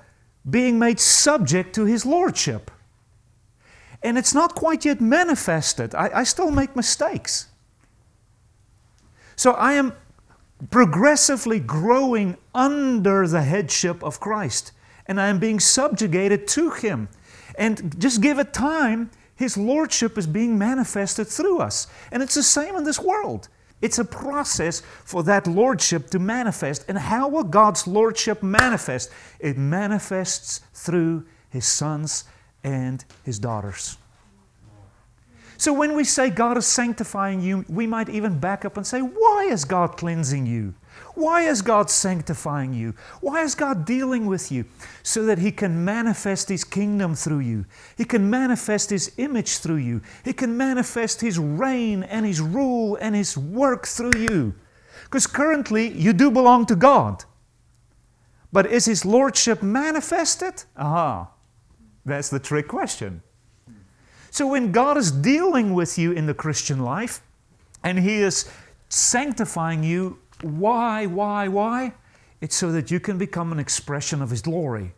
being 0.50 0.80
made 0.80 1.00
subject 1.00 1.76
to 1.76 1.86
his 1.86 2.06
lordship. 2.06 2.72
And 4.02 4.18
it's 4.18 4.34
not 4.34 4.56
quite 4.56 4.86
yet 4.86 5.02
manifested. 5.02 5.94
I, 5.94 6.10
I 6.14 6.24
still 6.24 6.52
make 6.52 6.76
mistakes. 6.76 7.48
So 9.36 9.52
I 9.54 9.74
am 9.74 9.94
progressively 10.70 11.60
growing 11.60 12.38
under 12.54 13.28
the 13.28 13.42
headship 13.42 14.04
of 14.04 14.20
Christ 14.20 14.72
and 15.08 15.20
I 15.20 15.28
am 15.28 15.40
being 15.40 15.60
subjugated 15.60 16.48
to 16.50 16.72
Him. 16.72 17.10
And 17.58 18.00
just 18.00 18.22
give 18.22 18.40
it 18.40 18.54
time, 18.54 19.12
His 19.36 19.58
Lordship 19.58 20.18
is 20.18 20.28
being 20.28 20.58
manifested 20.58 21.28
through 21.28 21.60
us. 21.60 21.88
And 22.12 22.22
it's 22.24 22.36
the 22.36 22.44
same 22.44 22.76
in 22.76 22.84
this 22.84 23.00
world. 23.00 23.50
It's 23.82 24.00
a 24.00 24.06
process 24.06 24.82
for 25.04 25.24
that 25.24 25.48
Lordship 25.48 26.10
to 26.12 26.20
manifest. 26.20 26.86
And 26.88 26.98
how 26.98 27.28
will 27.28 27.44
God's 27.44 27.86
Lordship 27.88 28.42
manifest? 28.42 29.12
It 29.40 29.58
manifests 29.58 30.62
through 30.74 31.26
His 31.50 31.66
sons 31.66 32.24
and 32.64 33.04
His 33.24 33.38
daughters. 33.38 33.98
So 35.58 35.72
when 35.72 35.96
we 35.96 36.04
say 36.04 36.30
God 36.30 36.58
is 36.58 36.66
sanctifying 36.66 37.42
you, 37.42 37.64
we 37.70 37.88
might 37.88 38.10
even 38.10 38.40
back 38.40 38.66
up 38.66 38.78
and 38.78 38.86
say, 38.86 39.00
Why 39.00 39.48
is 39.50 39.66
God 39.66 39.98
cleansing 39.98 40.46
you? 40.46 40.74
Why 41.16 41.44
is 41.44 41.62
God 41.62 41.90
sanctifying 41.90 42.74
you? 42.74 42.94
Why 43.22 43.42
is 43.42 43.56
God 43.56 43.86
dealing 43.86 44.26
with 44.26 44.52
you? 44.52 44.66
So 45.02 45.26
that 45.26 45.40
He 45.40 45.52
can 45.52 45.84
manifest 45.84 46.50
His 46.50 46.64
kingdom 46.64 47.16
through 47.16 47.40
you. 47.40 47.66
He 47.98 48.04
can 48.04 48.30
manifest 48.30 48.90
His 48.90 49.14
image 49.18 49.58
through 49.60 49.78
you. 49.78 50.02
He 50.24 50.34
can 50.34 50.58
manifest 50.58 51.22
His 51.22 51.40
reign 51.40 52.04
and 52.04 52.26
His 52.26 52.42
rule 52.42 52.98
and 53.00 53.16
His 53.16 53.38
work 53.38 53.88
through 53.88 54.20
you. 54.20 54.54
Because 55.06 55.26
currently 55.26 55.88
you 55.88 56.12
do 56.12 56.30
belong 56.30 56.66
to 56.66 56.76
God. 56.76 57.24
But 58.52 58.66
is 58.68 58.86
His 58.86 59.06
Lordship 59.06 59.64
manifested? 59.64 60.64
Aha, 60.76 61.30
that's 62.06 62.30
the 62.30 62.40
trick 62.40 62.68
question. 62.68 63.22
So 64.32 64.48
when 64.48 64.74
God 64.74 64.98
is 64.98 65.12
dealing 65.12 65.74
with 65.74 65.98
you 65.98 66.12
in 66.12 66.26
the 66.26 66.34
Christian 66.34 66.80
life 66.80 67.22
and 67.84 68.00
He 68.00 68.16
is 68.16 68.50
sanctifying 68.90 69.84
you 69.84 70.20
why, 70.42 71.06
why, 71.06 71.48
why? 71.48 71.94
It's 72.42 72.56
so 72.56 72.72
that 72.72 72.92
you 72.92 73.00
can 73.00 73.18
become 73.18 73.52
an 73.52 73.60
expression 73.60 74.22
of 74.22 74.30
His 74.30 74.42
glory 74.42 74.94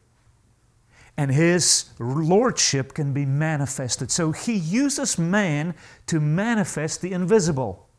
and 1.17 1.31
His 1.31 1.85
lordship 1.99 2.93
can 2.93 3.11
be 3.11 3.25
manifested. 3.25 4.11
So 4.11 4.31
He 4.31 4.53
uses 4.53 5.17
man 5.17 5.73
to 6.05 6.19
manifest 6.19 7.01
the 7.01 7.11
invisible. 7.11 7.89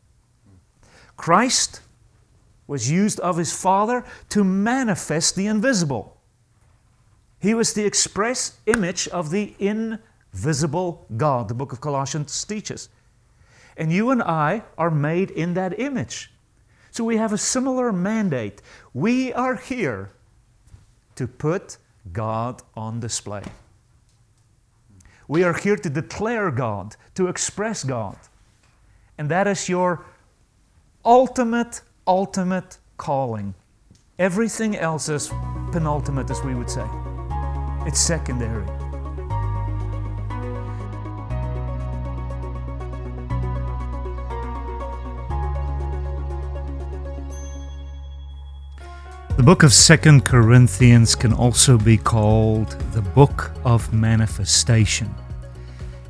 Christ 1.17 1.81
was 2.65 2.89
used 2.89 3.19
of 3.19 3.37
His 3.37 3.51
Father 3.51 4.05
to 4.29 4.43
manifest 4.43 5.35
the 5.35 5.47
invisible. 5.47 6.17
He 7.41 7.53
was 7.53 7.73
the 7.73 7.85
express 7.85 8.57
image 8.65 9.07
of 9.09 9.31
the 9.31 9.53
invisible 9.59 11.05
God, 11.17 11.49
the 11.49 11.53
book 11.53 11.73
of 11.73 11.81
Colossians 11.81 12.43
teaches. 12.45 12.89
And 13.75 13.91
you 13.91 14.11
and 14.11 14.21
I 14.21 14.63
are 14.77 14.91
made 14.91 15.31
in 15.31 15.53
that 15.55 15.77
image. 15.79 16.31
So 16.91 17.03
we 17.03 17.17
have 17.17 17.33
a 17.33 17.37
similar 17.37 17.91
mandate. 17.91 18.61
We 18.93 19.31
are 19.33 19.55
here 19.55 20.11
to 21.15 21.27
put 21.27 21.77
God 22.11 22.61
on 22.75 22.99
display. 22.99 23.43
We 25.27 25.43
are 25.43 25.53
here 25.53 25.75
to 25.75 25.89
declare 25.89 26.49
God, 26.49 26.95
to 27.15 27.27
express 27.27 27.83
God. 27.83 28.17
And 29.17 29.29
that 29.29 29.47
is 29.47 29.69
your 29.69 30.05
ultimate, 31.05 31.81
ultimate 32.07 32.77
calling. 32.97 33.53
Everything 34.17 34.75
else 34.75 35.07
is 35.07 35.29
penultimate, 35.71 36.31
as 36.31 36.41
we 36.43 36.55
would 36.55 36.69
say. 36.69 36.87
It's 37.85 37.99
secondary. 37.99 38.88
The 49.39 49.45
book 49.45 49.63
of 49.63 49.71
Second 49.73 50.25
Corinthians 50.25 51.15
can 51.15 51.31
also 51.31 51.77
be 51.77 51.95
called 51.95 52.71
the 52.91 53.01
book 53.01 53.51
of 53.63 53.93
manifestation. 53.93 55.15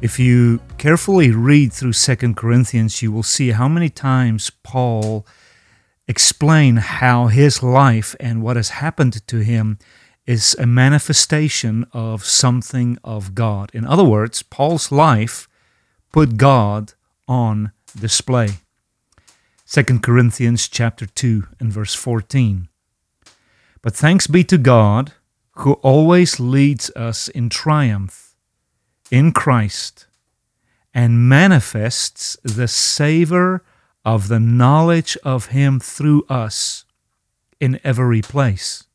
If 0.02 0.18
you 0.18 0.60
carefully 0.80 1.30
read 1.30 1.72
through 1.72 1.94
Second 1.94 2.38
Corinthians, 2.38 3.04
you 3.04 3.12
will 3.12 3.22
see 3.22 3.52
how 3.52 3.68
many 3.68 3.88
times 3.88 4.50
Paul 4.64 5.28
explain 6.08 6.78
how 6.78 7.28
his 7.28 7.62
life 7.62 8.16
and 8.20 8.42
what 8.42 8.56
has 8.56 8.70
happened 8.70 9.28
to 9.28 9.42
him 9.42 9.78
is 10.26 10.56
a 10.58 10.66
manifestation 10.66 11.86
of 11.94 12.26
something 12.26 12.98
of 13.04 13.36
God. 13.36 13.70
In 13.76 13.86
other 13.86 14.04
words, 14.04 14.42
Paul's 14.42 14.92
life 14.92 15.48
put 16.12 16.36
God 16.36 16.94
on 17.28 17.74
display. 17.96 18.54
2 19.68 19.84
Corinthians 20.00 20.68
chapter 20.68 21.06
2 21.06 21.46
and 21.60 21.72
verse 21.72 21.94
14. 21.94 22.69
But 23.82 23.96
thanks 23.96 24.28
be 24.28 24.44
to 24.46 24.58
God 24.58 25.14
who 25.60 25.74
always 25.74 26.40
leads 26.40 26.90
us 26.92 27.28
in 27.28 27.50
triumph 27.50 28.36
in 29.12 29.32
Christ 29.32 30.06
and 30.94 31.30
manifests 31.30 32.38
the 32.44 32.68
savor 32.68 33.64
of 34.06 34.28
the 34.28 34.40
knowledge 34.40 35.18
of 35.24 35.48
him 35.48 35.80
through 35.80 36.24
us 36.30 36.86
in 37.60 37.80
every 37.84 38.22
place. 38.22 38.86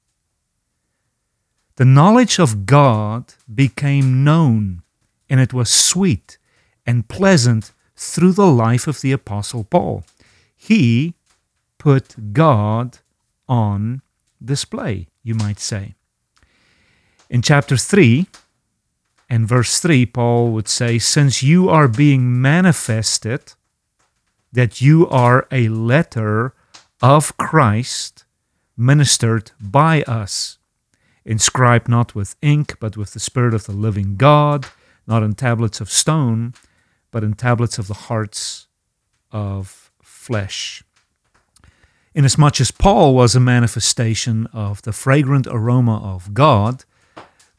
The 1.77 1.85
knowledge 1.85 2.38
of 2.38 2.66
God 2.66 3.35
became 3.53 4.25
known, 4.25 4.83
and 5.29 5.40
it 5.40 5.53
was 5.53 5.70
sweet 5.70 6.38
and 6.87 7.09
pleasant 7.09 7.73
through 7.97 8.33
the 8.33 8.47
life 8.47 8.87
of 8.87 9.01
the 9.01 9.12
Apostle 9.12 9.64
Paul. 9.64 10.05
He 10.57 11.14
put 11.79 12.33
God 12.33 12.99
on 13.49 14.03
display, 14.44 15.09
you 15.22 15.35
might 15.35 15.59
say. 15.59 15.94
In 17.30 17.42
chapter 17.42 17.76
3 17.76 18.26
and 19.28 19.48
verse 19.48 19.80
3, 19.80 20.07
Paul 20.07 20.50
would 20.52 20.68
say, 20.68 20.98
Since 20.98 21.42
you 21.42 21.68
are 21.68 21.88
being 21.88 22.40
manifested, 22.40 23.54
that 24.52 24.80
you 24.80 25.09
are 25.09 25.48
a 25.50 25.68
letter 25.68 26.54
of 27.02 27.37
Christ 27.37 28.24
ministered 28.76 29.50
by 29.61 30.02
us, 30.02 30.59
inscribed 31.24 31.88
not 31.88 32.14
with 32.14 32.37
ink, 32.42 32.76
but 32.78 32.96
with 32.96 33.12
the 33.12 33.20
Spirit 33.20 33.54
of 33.54 33.66
the 33.66 33.72
living 33.72 34.16
God, 34.16 34.66
not 35.07 35.22
in 35.22 35.35
tablets 35.35 35.80
of 35.80 35.90
stone, 35.90 36.54
but 37.11 37.24
in 37.24 37.35
tablets 37.35 37.78
of 37.78 37.88
the 37.88 37.94
hearts 37.94 38.66
of 39.33 39.90
flesh. 40.02 40.85
Inasmuch 42.16 42.61
as 42.61 42.70
Paul 42.70 43.12
was 43.12 43.35
a 43.35 43.40
manifestation 43.40 44.46
of 44.53 44.83
the 44.83 44.92
fragrant 44.92 45.48
aroma 45.50 46.00
of 46.14 46.33
God, 46.33 46.85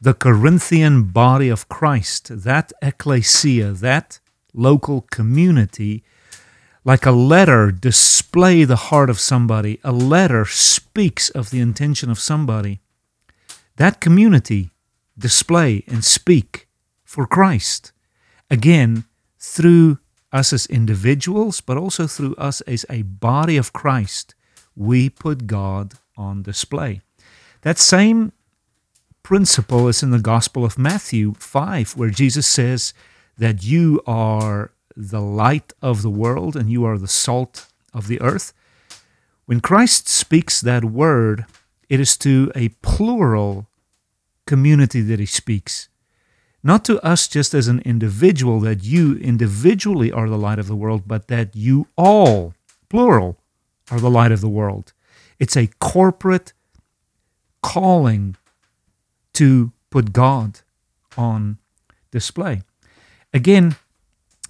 the 0.00 0.14
Corinthian 0.14 1.04
body 1.04 1.50
of 1.50 1.68
Christ, 1.68 2.28
that 2.42 2.72
ecclesia, 2.80 3.72
that 3.72 4.18
local 4.54 5.02
community, 5.10 6.02
like 6.86 7.04
a 7.04 7.10
letter, 7.10 7.70
display 7.70 8.64
the 8.64 8.76
heart 8.76 9.10
of 9.10 9.20
somebody. 9.20 9.78
A 9.84 9.92
letter 9.92 10.46
speaks 10.46 11.28
of 11.28 11.50
the 11.50 11.60
intention 11.60 12.10
of 12.10 12.18
somebody. 12.18 12.80
That 13.76 14.00
community 14.00 14.70
display 15.18 15.84
and 15.86 16.02
speak 16.02 16.66
for 17.04 17.26
Christ. 17.26 17.92
Again, 18.50 19.04
through 19.38 19.98
us 20.32 20.54
as 20.54 20.64
individuals, 20.66 21.60
but 21.60 21.76
also 21.76 22.06
through 22.06 22.34
us 22.36 22.62
as 22.62 22.86
a 22.88 23.02
body 23.02 23.58
of 23.58 23.74
Christ, 23.74 24.34
we 24.76 25.08
put 25.08 25.46
God 25.46 25.94
on 26.16 26.42
display. 26.42 27.00
That 27.62 27.78
same 27.78 28.32
principle 29.22 29.88
is 29.88 30.02
in 30.02 30.10
the 30.10 30.20
Gospel 30.20 30.64
of 30.64 30.78
Matthew 30.78 31.34
5, 31.34 31.96
where 31.96 32.10
Jesus 32.10 32.46
says 32.46 32.94
that 33.38 33.64
you 33.64 34.00
are 34.06 34.70
the 34.94 35.20
light 35.20 35.72
of 35.82 36.02
the 36.02 36.10
world 36.10 36.54
and 36.54 36.70
you 36.70 36.84
are 36.84 36.98
the 36.98 37.08
salt 37.08 37.66
of 37.92 38.06
the 38.06 38.20
earth. 38.20 38.52
When 39.46 39.60
Christ 39.60 40.08
speaks 40.08 40.60
that 40.60 40.84
word, 40.84 41.44
it 41.88 42.00
is 42.00 42.16
to 42.18 42.52
a 42.54 42.68
plural 42.82 43.66
community 44.46 45.00
that 45.00 45.18
he 45.18 45.26
speaks 45.26 45.88
not 46.66 46.84
to 46.84 47.00
us 47.06 47.28
just 47.28 47.54
as 47.54 47.68
an 47.68 47.78
individual, 47.84 48.58
that 48.58 48.82
you 48.82 49.16
individually 49.18 50.10
are 50.10 50.28
the 50.28 50.36
light 50.36 50.58
of 50.58 50.66
the 50.66 50.74
world, 50.74 51.04
but 51.06 51.28
that 51.28 51.54
you 51.54 51.86
all, 51.96 52.54
plural, 52.88 53.38
are 53.90 54.00
the 54.00 54.10
light 54.10 54.32
of 54.32 54.40
the 54.40 54.48
world. 54.48 54.92
It's 55.38 55.56
a 55.56 55.68
corporate 55.78 56.52
calling 57.62 58.36
to 59.34 59.72
put 59.90 60.12
God 60.12 60.60
on 61.16 61.58
display. 62.10 62.62
Again, 63.32 63.76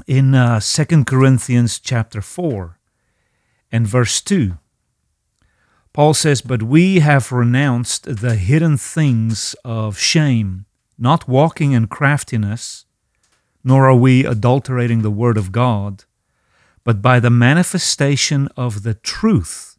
in 0.07 0.35
uh, 0.35 0.61
2 0.61 1.05
Corinthians 1.05 1.79
chapter 1.79 2.20
4 2.20 2.79
and 3.72 3.87
verse 3.87 4.20
2, 4.20 4.59
Paul 5.92 6.14
says, 6.14 6.42
But 6.42 6.62
we 6.62 7.01
have 7.01 7.33
renounced 7.33 8.05
the 8.05 8.35
hidden 8.35 8.77
things 8.77 9.55
of 9.64 9.99
shame 9.99 10.66
not 10.99 11.29
walking 11.29 11.72
in 11.72 11.87
craftiness, 11.87 12.87
nor 13.62 13.87
are 13.87 13.94
we 13.94 14.25
adulterating 14.25 15.03
the 15.03 15.11
word 15.11 15.37
of 15.37 15.53
God, 15.53 16.05
but 16.87 17.03
by 17.03 17.18
the 17.18 17.31
manifestation 17.31 18.49
of 18.57 18.85
the 18.85 18.94
truth, 18.94 19.77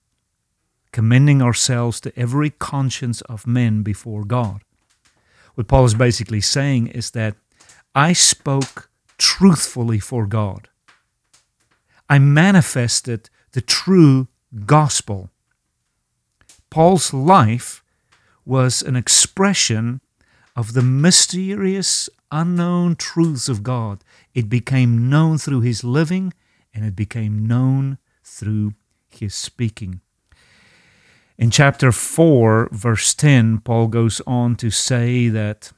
commending 0.91 1.41
ourselves 1.41 2.01
to 2.01 2.11
every 2.19 2.49
conscience 2.49 3.21
of 3.21 3.47
men 3.47 3.81
before 3.81 4.25
God. 4.25 4.61
What 5.55 5.69
Paul 5.69 5.85
is 5.85 5.93
basically 5.93 6.41
saying 6.41 6.87
is 6.87 7.11
that 7.11 7.37
I 7.95 8.11
spoke 8.11 8.89
truthfully 9.17 9.99
for 9.99 10.25
God. 10.25 10.67
I 12.09 12.19
manifested 12.19 13.29
the 13.53 13.61
true 13.61 14.27
gospel. 14.65 15.29
Paul's 16.69 17.13
life 17.13 17.85
was 18.43 18.81
an 18.81 18.97
expression 18.97 20.01
of 20.57 20.73
the 20.73 20.81
mysterious, 20.81 22.09
unknown 22.33 22.97
truths 22.97 23.47
of 23.47 23.63
God. 23.63 24.03
It 24.35 24.49
became 24.49 25.09
known 25.09 25.37
through 25.37 25.61
his 25.61 25.85
living 25.85 26.33
and 26.73 26.85
it 26.85 26.95
became 26.95 27.47
known 27.47 27.97
through 28.23 28.73
his 29.07 29.33
speaking. 29.33 30.01
In 31.37 31.51
chapter 31.51 31.91
4, 31.91 32.69
verse 32.71 33.13
10, 33.13 33.59
Paul 33.59 33.87
goes 33.87 34.21
on 34.25 34.55
to 34.55 34.69
say 34.69 35.29
that 35.29 35.71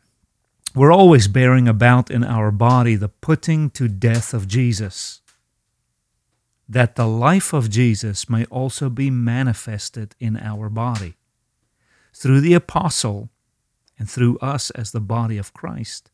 we're 0.74 0.94
always 0.94 1.28
bearing 1.28 1.68
about 1.68 2.10
in 2.10 2.24
our 2.24 2.52
body 2.52 2.96
the 2.96 3.10
putting 3.10 3.70
to 3.72 3.88
death 3.88 4.34
of 4.34 4.48
Jesus, 4.48 5.22
that 6.68 6.96
the 6.96 7.08
life 7.08 7.54
of 7.54 7.70
Jesus 7.70 8.30
may 8.30 8.46
also 8.46 8.90
be 8.90 9.10
manifested 9.10 10.16
in 10.20 10.38
our 10.38 10.70
body. 10.70 11.16
Through 12.14 12.42
the 12.42 12.54
apostle, 12.54 13.30
and 14.00 14.10
through 14.10 14.38
us 14.40 14.70
as 14.72 14.92
the 14.92 15.02
body 15.02 15.38
of 15.38 15.54
Christ, 15.54 16.10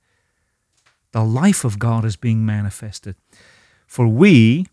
the 1.11 1.23
life 1.23 1.63
of 1.63 1.77
God 1.77 2.03
is 2.03 2.15
being 2.15 2.45
manifested. 2.45 3.15
For 3.87 4.07
we 4.07 4.67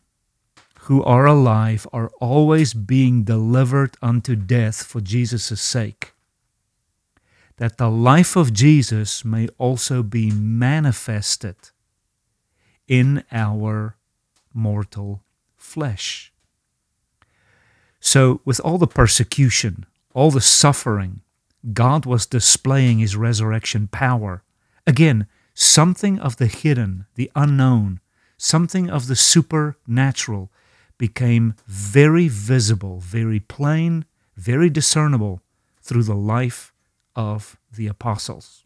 who 0.86 1.02
are 1.04 1.26
alive 1.26 1.86
are 1.92 2.10
always 2.20 2.74
being 2.74 3.22
delivered 3.22 3.96
unto 4.02 4.34
death 4.34 4.82
for 4.82 5.00
Jesus' 5.00 5.60
sake, 5.60 6.12
that 7.56 7.78
the 7.78 7.88
life 7.88 8.34
of 8.34 8.52
Jesus 8.52 9.24
may 9.24 9.46
also 9.58 10.02
be 10.02 10.30
manifested 10.32 11.56
in 12.88 13.22
our 13.30 13.96
mortal 14.52 15.22
flesh. 15.56 16.32
So, 18.00 18.40
with 18.44 18.58
all 18.60 18.78
the 18.78 18.88
persecution, 18.88 19.86
all 20.12 20.32
the 20.32 20.40
suffering, 20.40 21.20
God 21.72 22.04
was 22.04 22.26
displaying 22.26 22.98
his 22.98 23.16
resurrection 23.16 23.86
power. 23.86 24.42
Again, 24.84 25.28
something 25.54 26.18
of 26.18 26.36
the 26.38 26.48
hidden, 26.48 27.06
the 27.14 27.30
unknown, 27.36 28.00
something 28.42 28.90
of 28.90 29.06
the 29.06 29.14
supernatural 29.14 30.50
became 30.98 31.54
very 31.68 32.26
visible, 32.26 32.98
very 32.98 33.38
plain, 33.38 34.04
very 34.36 34.68
discernible 34.68 35.40
through 35.80 36.02
the 36.02 36.16
life 36.16 36.72
of 37.14 37.56
the 37.72 37.86
apostles. 37.86 38.64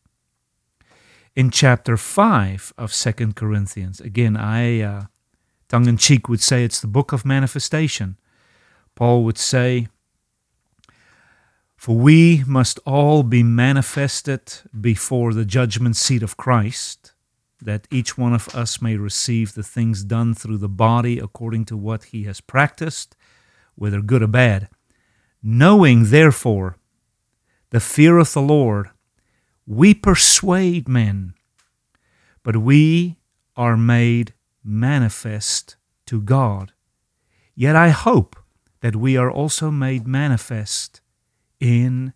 In 1.34 1.50
chapter 1.50 1.98
5 1.98 2.72
of 2.78 2.94
Second 2.94 3.36
Corinthians, 3.36 4.00
again, 4.00 4.34
I 4.34 4.80
uh, 4.80 5.04
tongue 5.68 5.86
in 5.86 5.98
cheek 5.98 6.26
would 6.26 6.40
say 6.40 6.64
it's 6.64 6.80
the 6.80 6.86
book 6.86 7.12
of 7.12 7.26
manifestation. 7.26 8.16
Paul 8.94 9.24
would 9.24 9.36
say, 9.36 9.88
for 11.76 11.94
we 11.98 12.44
must 12.46 12.78
all 12.86 13.22
be 13.22 13.42
manifested 13.42 14.54
before 14.80 15.34
the 15.34 15.44
judgment 15.44 15.96
seat 15.96 16.22
of 16.22 16.38
Christ, 16.38 17.12
that 17.60 17.88
each 17.90 18.18
one 18.18 18.34
of 18.34 18.54
us 18.54 18.82
may 18.82 18.96
receive 18.96 19.54
the 19.54 19.62
things 19.62 20.04
done 20.04 20.34
through 20.34 20.58
the 20.58 20.68
body 20.68 21.18
according 21.18 21.64
to 21.66 21.76
what 21.76 22.04
he 22.04 22.24
has 22.24 22.40
practiced, 22.40 23.16
whether 23.74 24.00
good 24.00 24.22
or 24.22 24.26
bad. 24.26 24.68
Knowing, 25.42 26.10
therefore, 26.10 26.76
the 27.70 27.80
fear 27.80 28.18
of 28.18 28.32
the 28.32 28.42
Lord, 28.42 28.90
we 29.66 29.94
persuade 29.94 30.88
men, 30.88 31.34
but 32.42 32.56
we 32.56 33.18
are 33.56 33.76
made 33.76 34.34
manifest 34.62 35.76
to 36.06 36.20
God. 36.20 36.72
Yet 37.54 37.74
I 37.74 37.88
hope 37.88 38.36
that 38.80 38.96
we 38.96 39.16
are 39.16 39.30
also 39.30 39.70
made 39.70 40.06
manifest 40.06 41.00
in 41.58 42.12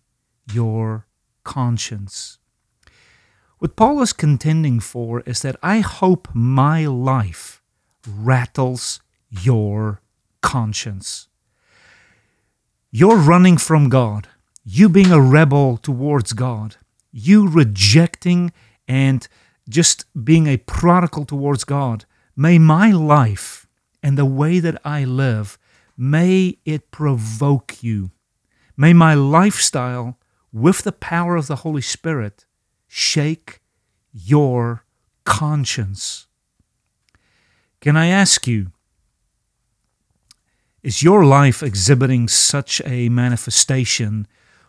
your 0.53 1.07
conscience. 1.43 2.37
What 3.61 3.75
Paul 3.75 4.01
is 4.01 4.11
contending 4.11 4.79
for 4.79 5.19
is 5.27 5.43
that 5.43 5.55
I 5.61 5.81
hope 5.81 6.27
my 6.33 6.87
life 6.87 7.61
rattles 8.07 9.01
your 9.29 10.01
conscience. 10.41 11.27
You're 12.89 13.17
running 13.17 13.57
from 13.57 13.87
God, 13.87 14.29
you 14.65 14.89
being 14.89 15.11
a 15.11 15.21
rebel 15.21 15.77
towards 15.77 16.33
God, 16.33 16.77
you 17.11 17.47
rejecting 17.47 18.51
and 18.87 19.27
just 19.69 20.05
being 20.25 20.47
a 20.47 20.57
prodigal 20.57 21.25
towards 21.25 21.63
God. 21.63 22.05
May 22.35 22.57
my 22.57 22.91
life 22.91 23.67
and 24.01 24.17
the 24.17 24.25
way 24.25 24.59
that 24.59 24.81
I 24.83 25.03
live, 25.03 25.59
may 25.95 26.57
it 26.65 26.89
provoke 26.89 27.83
you. 27.83 28.09
May 28.75 28.93
my 28.93 29.13
lifestyle, 29.13 30.17
with 30.51 30.81
the 30.81 30.91
power 30.91 31.35
of 31.35 31.45
the 31.45 31.57
Holy 31.57 31.81
Spirit, 31.81 32.47
shake 32.93 33.61
your 34.11 34.83
conscience. 35.23 36.27
Can 37.79 37.95
I 37.95 38.07
ask 38.07 38.45
you, 38.47 38.73
is 40.83 41.01
your 41.01 41.23
life 41.23 41.63
exhibiting 41.63 42.27
such 42.27 42.81
a 42.85 43.07
manifestation 43.07 44.27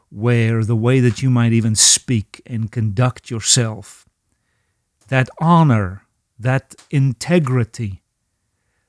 where 0.08 0.64
the 0.64 0.76
way 0.76 1.00
that 1.00 1.20
you 1.20 1.30
might 1.30 1.52
even 1.52 1.74
speak 1.74 2.40
and 2.46 2.70
conduct 2.70 3.28
yourself, 3.28 4.06
that 5.08 5.28
honor, 5.40 6.06
that 6.38 6.76
integrity, 6.92 8.02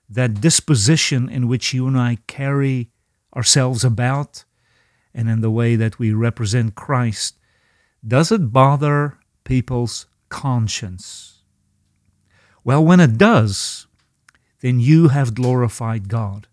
that 0.07 0.41
disposition 0.41 1.27
in 1.27 1.47
which 1.47 1.73
you 1.73 1.87
and 1.87 1.99
I 1.99 2.19
carry 2.27 2.91
ourselves 3.35 3.83
about, 3.83 4.45
and 5.11 5.27
in 5.27 5.41
the 5.41 5.49
way 5.49 5.75
that 5.75 5.97
we 5.97 6.13
represent 6.13 6.75
Christ, 6.75 7.39
does 8.07 8.31
it 8.31 8.51
bother 8.51 9.17
people's 9.43 10.07
conscience? 10.29 11.41
Well, 12.63 12.83
when 12.83 12.99
it 12.99 13.17
does, 13.17 13.87
then 14.61 14.79
you 14.79 15.09
have 15.09 15.35
glorified 15.35 16.07
God. 16.07 16.47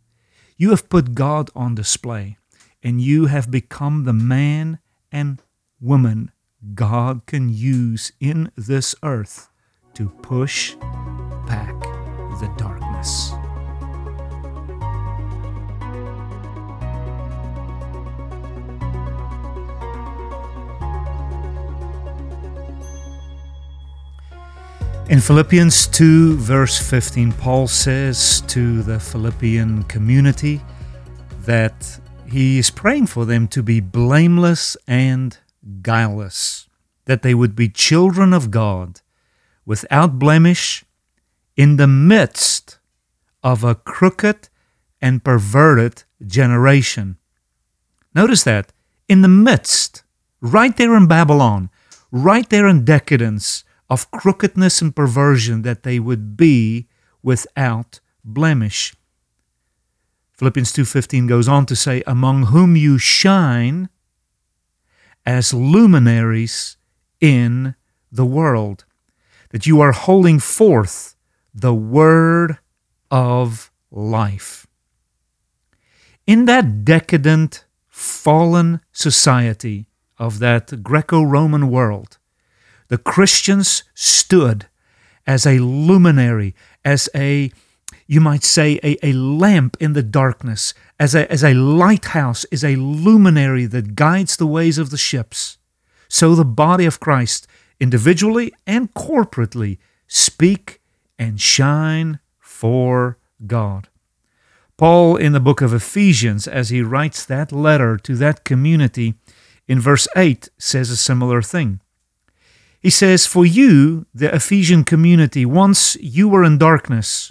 You 0.56 0.70
have 0.70 0.88
put 0.88 1.14
God 1.14 1.50
on 1.54 1.74
display, 1.74 2.36
and 2.82 3.00
you 3.00 3.26
have 3.26 3.50
become 3.50 4.04
the 4.04 4.12
man 4.12 4.80
and 5.12 5.40
woman 5.80 6.32
God 6.74 7.24
can 7.26 7.48
use 7.48 8.12
in 8.20 8.50
this 8.56 8.94
earth 9.02 9.48
to 9.94 10.10
push 10.22 10.74
back 11.46 11.80
the 12.40 12.52
darkness. 12.58 13.32
In 25.10 25.18
Philippians 25.18 25.88
2, 25.88 26.36
verse 26.36 26.78
15, 26.78 27.32
Paul 27.32 27.66
says 27.66 28.42
to 28.42 28.80
the 28.84 29.00
Philippian 29.00 29.82
community 29.82 30.60
that 31.40 31.98
he 32.30 32.60
is 32.60 32.70
praying 32.70 33.08
for 33.08 33.24
them 33.24 33.48
to 33.48 33.60
be 33.60 33.80
blameless 33.80 34.76
and 34.86 35.36
guileless, 35.82 36.68
that 37.06 37.22
they 37.22 37.34
would 37.34 37.56
be 37.56 37.68
children 37.68 38.32
of 38.32 38.52
God 38.52 39.00
without 39.66 40.20
blemish 40.20 40.84
in 41.56 41.74
the 41.74 41.88
midst 41.88 42.78
of 43.42 43.64
a 43.64 43.74
crooked 43.74 44.48
and 45.02 45.24
perverted 45.24 46.04
generation. 46.24 47.16
Notice 48.14 48.44
that 48.44 48.72
in 49.08 49.22
the 49.22 49.28
midst, 49.28 50.04
right 50.40 50.76
there 50.76 50.96
in 50.96 51.08
Babylon, 51.08 51.68
right 52.12 52.48
there 52.48 52.68
in 52.68 52.84
decadence 52.84 53.64
of 53.90 54.10
crookedness 54.12 54.80
and 54.80 54.94
perversion 54.94 55.62
that 55.62 55.82
they 55.82 55.98
would 55.98 56.36
be 56.36 56.86
without 57.22 58.00
blemish. 58.24 58.94
Philippians 60.32 60.72
2:15 60.72 61.26
goes 61.26 61.48
on 61.48 61.66
to 61.66 61.76
say 61.76 62.02
among 62.06 62.46
whom 62.46 62.76
you 62.76 62.96
shine 62.96 63.90
as 65.26 65.52
luminaries 65.52 66.78
in 67.20 67.74
the 68.10 68.24
world 68.24 68.86
that 69.50 69.66
you 69.66 69.80
are 69.80 69.92
holding 69.92 70.38
forth 70.38 71.16
the 71.52 71.74
word 71.74 72.58
of 73.10 73.70
life. 73.90 74.66
In 76.26 76.44
that 76.46 76.84
decadent 76.84 77.66
fallen 77.88 78.80
society 78.92 79.88
of 80.16 80.38
that 80.38 80.82
Greco-Roman 80.82 81.68
world 81.68 82.19
the 82.90 82.98
Christians 82.98 83.84
stood 83.94 84.66
as 85.24 85.46
a 85.46 85.60
luminary, 85.60 86.56
as 86.84 87.08
a, 87.14 87.52
you 88.08 88.20
might 88.20 88.42
say, 88.42 88.80
a, 88.82 88.98
a 89.06 89.12
lamp 89.12 89.76
in 89.78 89.92
the 89.92 90.02
darkness, 90.02 90.74
as 90.98 91.14
a, 91.14 91.30
as 91.30 91.44
a 91.44 91.54
lighthouse 91.54 92.44
is 92.50 92.64
a 92.64 92.74
luminary 92.74 93.64
that 93.66 93.94
guides 93.94 94.36
the 94.36 94.46
ways 94.46 94.76
of 94.76 94.90
the 94.90 94.98
ships. 94.98 95.56
So 96.08 96.34
the 96.34 96.44
body 96.44 96.84
of 96.84 96.98
Christ, 96.98 97.46
individually 97.78 98.52
and 98.66 98.92
corporately, 98.92 99.78
speak 100.08 100.80
and 101.16 101.40
shine 101.40 102.18
for 102.40 103.18
God. 103.46 103.86
Paul, 104.76 105.14
in 105.14 105.30
the 105.30 105.38
book 105.38 105.60
of 105.60 105.72
Ephesians, 105.72 106.48
as 106.48 106.70
he 106.70 106.82
writes 106.82 107.24
that 107.24 107.52
letter 107.52 107.96
to 107.98 108.16
that 108.16 108.44
community, 108.44 109.14
in 109.68 109.78
verse 109.78 110.08
8 110.16 110.48
says 110.58 110.90
a 110.90 110.96
similar 110.96 111.40
thing. 111.40 111.78
He 112.80 112.90
says, 112.90 113.26
For 113.26 113.44
you, 113.44 114.06
the 114.14 114.34
Ephesian 114.34 114.84
community, 114.84 115.44
once 115.44 115.96
you 115.96 116.28
were 116.28 116.42
in 116.42 116.56
darkness, 116.56 117.30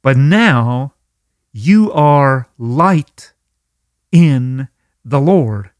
but 0.00 0.16
now 0.16 0.94
you 1.52 1.92
are 1.92 2.48
light 2.56 3.34
in 4.10 4.68
the 5.04 5.20
Lord. 5.20 5.70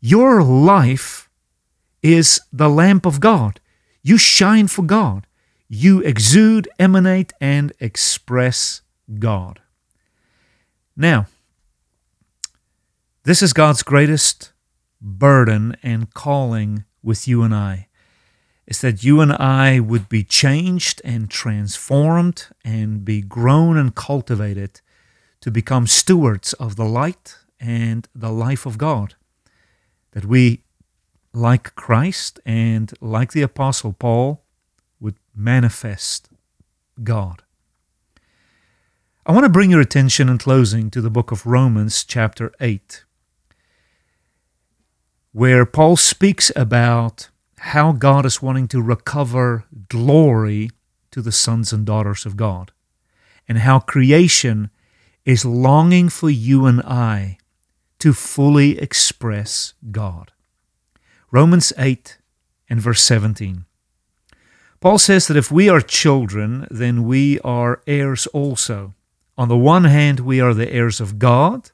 Your 0.00 0.42
life 0.42 1.28
is 2.02 2.40
the 2.52 2.68
lamp 2.68 3.06
of 3.06 3.20
God. 3.20 3.60
You 4.02 4.18
shine 4.18 4.66
for 4.66 4.82
God. 4.82 5.26
You 5.68 6.00
exude, 6.00 6.68
emanate, 6.78 7.32
and 7.40 7.72
express 7.78 8.82
God. 9.20 9.60
Now, 10.96 11.26
this 13.22 13.42
is 13.42 13.52
God's 13.52 13.84
greatest 13.84 14.52
burden 15.00 15.76
and 15.82 16.12
calling 16.12 16.84
with 17.02 17.28
you 17.28 17.42
and 17.42 17.54
I 17.54 17.88
is 18.66 18.80
that 18.80 19.02
you 19.02 19.20
and 19.20 19.32
I 19.32 19.80
would 19.80 20.08
be 20.08 20.22
changed 20.22 21.02
and 21.04 21.30
transformed 21.30 22.46
and 22.64 23.04
be 23.04 23.20
grown 23.20 23.76
and 23.76 23.94
cultivated 23.94 24.80
to 25.40 25.50
become 25.50 25.86
stewards 25.86 26.52
of 26.54 26.76
the 26.76 26.84
light 26.84 27.36
and 27.58 28.08
the 28.14 28.30
life 28.30 28.64
of 28.64 28.78
God. 28.78 29.14
That 30.12 30.24
we, 30.26 30.62
like 31.32 31.74
Christ 31.74 32.38
and 32.46 32.92
like 33.00 33.32
the 33.32 33.42
Apostle 33.42 33.92
Paul, 33.92 34.42
would 35.00 35.16
manifest 35.34 36.28
God. 37.02 37.42
I 39.24 39.32
want 39.32 39.44
to 39.44 39.48
bring 39.48 39.70
your 39.70 39.80
attention 39.80 40.28
in 40.28 40.38
closing 40.38 40.90
to 40.90 41.00
the 41.00 41.10
book 41.10 41.30
of 41.32 41.46
Romans, 41.46 42.04
chapter 42.04 42.52
8, 42.60 43.04
where 45.32 45.64
Paul 45.64 45.96
speaks 45.96 46.50
about 46.54 47.30
how 47.66 47.92
God 47.92 48.26
is 48.26 48.42
wanting 48.42 48.66
to 48.68 48.82
recover 48.82 49.64
glory 49.88 50.70
to 51.12 51.22
the 51.22 51.30
sons 51.30 51.72
and 51.72 51.86
daughters 51.86 52.26
of 52.26 52.36
God, 52.36 52.72
and 53.48 53.58
how 53.58 53.78
creation 53.78 54.68
is 55.24 55.44
longing 55.44 56.08
for 56.08 56.28
you 56.28 56.66
and 56.66 56.80
I 56.80 57.38
to 58.00 58.12
fully 58.12 58.80
express 58.80 59.74
God. 59.92 60.32
Romans 61.30 61.72
8 61.78 62.18
and 62.68 62.80
verse 62.80 63.00
17. 63.04 63.64
Paul 64.80 64.98
says 64.98 65.28
that 65.28 65.36
if 65.36 65.52
we 65.52 65.68
are 65.68 65.80
children, 65.80 66.66
then 66.68 67.04
we 67.04 67.38
are 67.40 67.80
heirs 67.86 68.26
also. 68.28 68.94
On 69.38 69.46
the 69.46 69.56
one 69.56 69.84
hand, 69.84 70.18
we 70.18 70.40
are 70.40 70.52
the 70.52 70.72
heirs 70.72 71.00
of 71.00 71.20
God, 71.20 71.70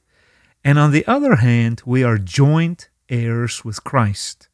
and 0.63 0.77
on 0.77 0.91
the 0.91 1.05
other 1.07 1.37
hand, 1.37 1.81
we 1.83 2.03
are 2.03 2.19
joint 2.19 2.89
heirs 3.09 3.65
with 3.65 3.83
Christ 3.83 4.48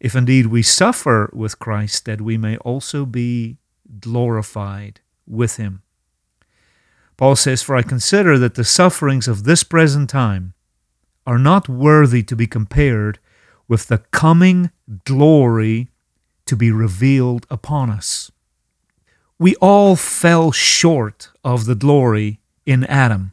if 0.00 0.14
indeed 0.14 0.46
we 0.46 0.62
suffer 0.62 1.30
with 1.32 1.58
Christ, 1.58 2.04
that 2.04 2.20
we 2.20 2.36
may 2.36 2.56
also 2.58 3.06
be 3.06 3.56
glorified 4.00 5.00
with 5.26 5.56
him. 5.56 5.82
Paul 7.16 7.36
says, 7.36 7.62
For 7.62 7.74
I 7.76 7.82
consider 7.82 8.38
that 8.38 8.54
the 8.54 8.64
sufferings 8.64 9.26
of 9.26 9.44
this 9.44 9.64
present 9.64 10.10
time 10.10 10.52
are 11.26 11.38
not 11.38 11.68
worthy 11.68 12.22
to 12.22 12.36
be 12.36 12.46
compared 12.46 13.18
with 13.68 13.88
the 13.88 13.98
coming 13.98 14.70
glory 15.04 15.88
to 16.44 16.56
be 16.56 16.70
revealed 16.70 17.46
upon 17.50 17.90
us. 17.90 18.30
We 19.38 19.56
all 19.56 19.96
fell 19.96 20.52
short 20.52 21.30
of 21.42 21.66
the 21.66 21.74
glory 21.74 22.40
in 22.64 22.84
Adam. 22.84 23.32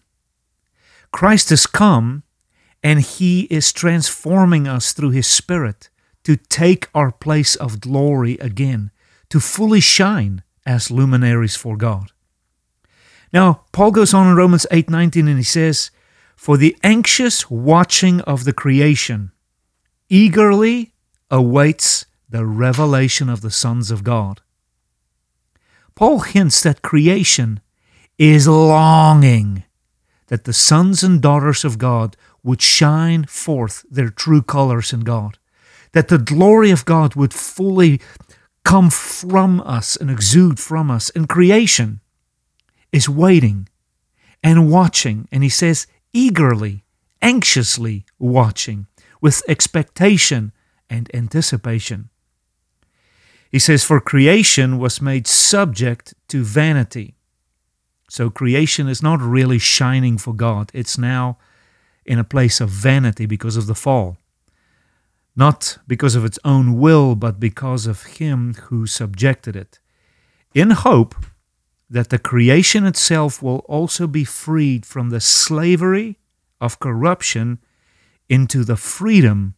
Christ 1.12 1.50
has 1.50 1.66
come 1.66 2.24
and 2.82 3.00
he 3.00 3.42
is 3.44 3.72
transforming 3.72 4.68
us 4.68 4.92
through 4.92 5.12
his 5.12 5.28
Spirit 5.28 5.90
to 6.24 6.36
take 6.36 6.90
our 6.94 7.12
place 7.12 7.56
of 7.56 7.82
glory 7.82 8.38
again, 8.40 8.92
to 9.30 9.40
fully 9.40 9.80
shine 9.80 10.44
as 10.66 10.92
luminaries 10.92 11.56
for 11.56 11.76
God. 11.76 12.12
Now, 13.32 13.64
Paul 13.72 13.92
goes 13.92 14.14
on 14.14 14.28
in 14.28 14.36
Romans 14.36 14.66
8:19 14.72 15.28
and 15.28 15.38
he 15.38 15.44
says, 15.44 15.92
"For 16.36 16.58
the 16.58 16.78
anxious 16.84 17.50
watching 17.50 18.22
of 18.22 18.44
the 18.44 18.54
creation 18.54 19.32
eagerly 20.10 20.94
awaits 21.32 22.06
the 22.30 22.46
revelation 22.46 23.30
of 23.30 23.42
the 23.42 23.52
sons 23.52 23.92
of 23.92 24.04
God." 24.04 24.42
Paul 25.96 26.22
hints 26.22 26.62
that 26.62 26.82
creation 26.82 27.60
is 28.18 28.48
longing 28.48 29.64
that 30.28 30.46
the 30.46 30.54
sons 30.54 31.04
and 31.04 31.22
daughters 31.22 31.66
of 31.66 31.78
God 31.78 32.16
would 32.44 32.62
shine 32.62 33.26
forth 33.26 33.86
their 33.90 34.10
true 34.10 34.42
colors 34.42 34.94
in 34.94 35.02
God, 35.02 35.38
that 35.94 36.10
the 36.10 36.18
glory 36.18 36.72
of 36.72 36.86
God 36.86 37.16
would 37.16 37.34
fully 37.34 38.02
come 38.64 38.90
from 38.90 39.62
us 39.62 39.96
and 39.96 40.12
exude 40.12 40.60
from 40.60 40.92
us. 40.92 41.10
And 41.12 41.30
creation 41.30 42.02
is 42.92 43.08
waiting 43.10 43.70
and 44.44 44.70
watching. 44.70 45.28
And 45.32 45.44
he 45.44 45.50
says, 45.50 45.88
eagerly, 46.14 46.84
anxiously 47.22 48.06
watching, 48.20 48.88
with 49.22 49.42
expectation 49.48 50.52
and 50.90 51.10
anticipation. 51.14 52.10
He 53.52 53.60
says, 53.60 53.84
For 53.84 54.02
creation 54.02 54.80
was 54.80 55.02
made 55.02 55.28
subject 55.28 56.14
to 56.30 56.44
vanity. 56.44 57.16
So 58.10 58.30
creation 58.30 58.88
is 58.88 59.02
not 59.02 59.22
really 59.22 59.60
shining 59.60 60.18
for 60.18 60.34
God. 60.34 60.72
It's 60.74 60.98
now 60.98 61.38
in 62.06 62.20
a 62.20 62.24
place 62.24 62.60
of 62.60 62.70
vanity 62.70 63.26
because 63.26 63.56
of 63.56 63.68
the 63.68 63.76
fall. 63.76 64.18
Not 65.36 65.80
because 65.88 66.16
of 66.16 66.26
its 66.26 66.38
own 66.46 66.78
will, 66.80 67.16
but 67.16 67.40
because 67.40 67.88
of 67.88 68.04
Him 68.04 68.54
who 68.66 68.86
subjected 68.86 69.56
it. 69.56 69.80
In 70.54 70.72
hope 70.72 71.16
that 71.90 72.10
the 72.10 72.20
creation 72.20 72.86
itself 72.86 73.42
will 73.42 73.60
also 73.60 74.08
be 74.08 74.24
freed 74.24 74.86
from 74.86 75.10
the 75.10 75.22
slavery 75.22 76.20
of 76.62 76.80
corruption 76.80 77.60
into 78.30 78.64
the 78.64 78.78
freedom 78.78 79.56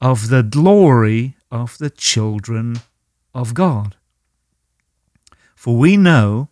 of 0.00 0.28
the 0.28 0.42
glory 0.42 1.36
of 1.50 1.78
the 1.78 1.90
children 1.90 2.76
of 3.34 3.54
God. 3.54 3.96
For 5.54 5.76
we 5.76 5.96
know 5.96 6.48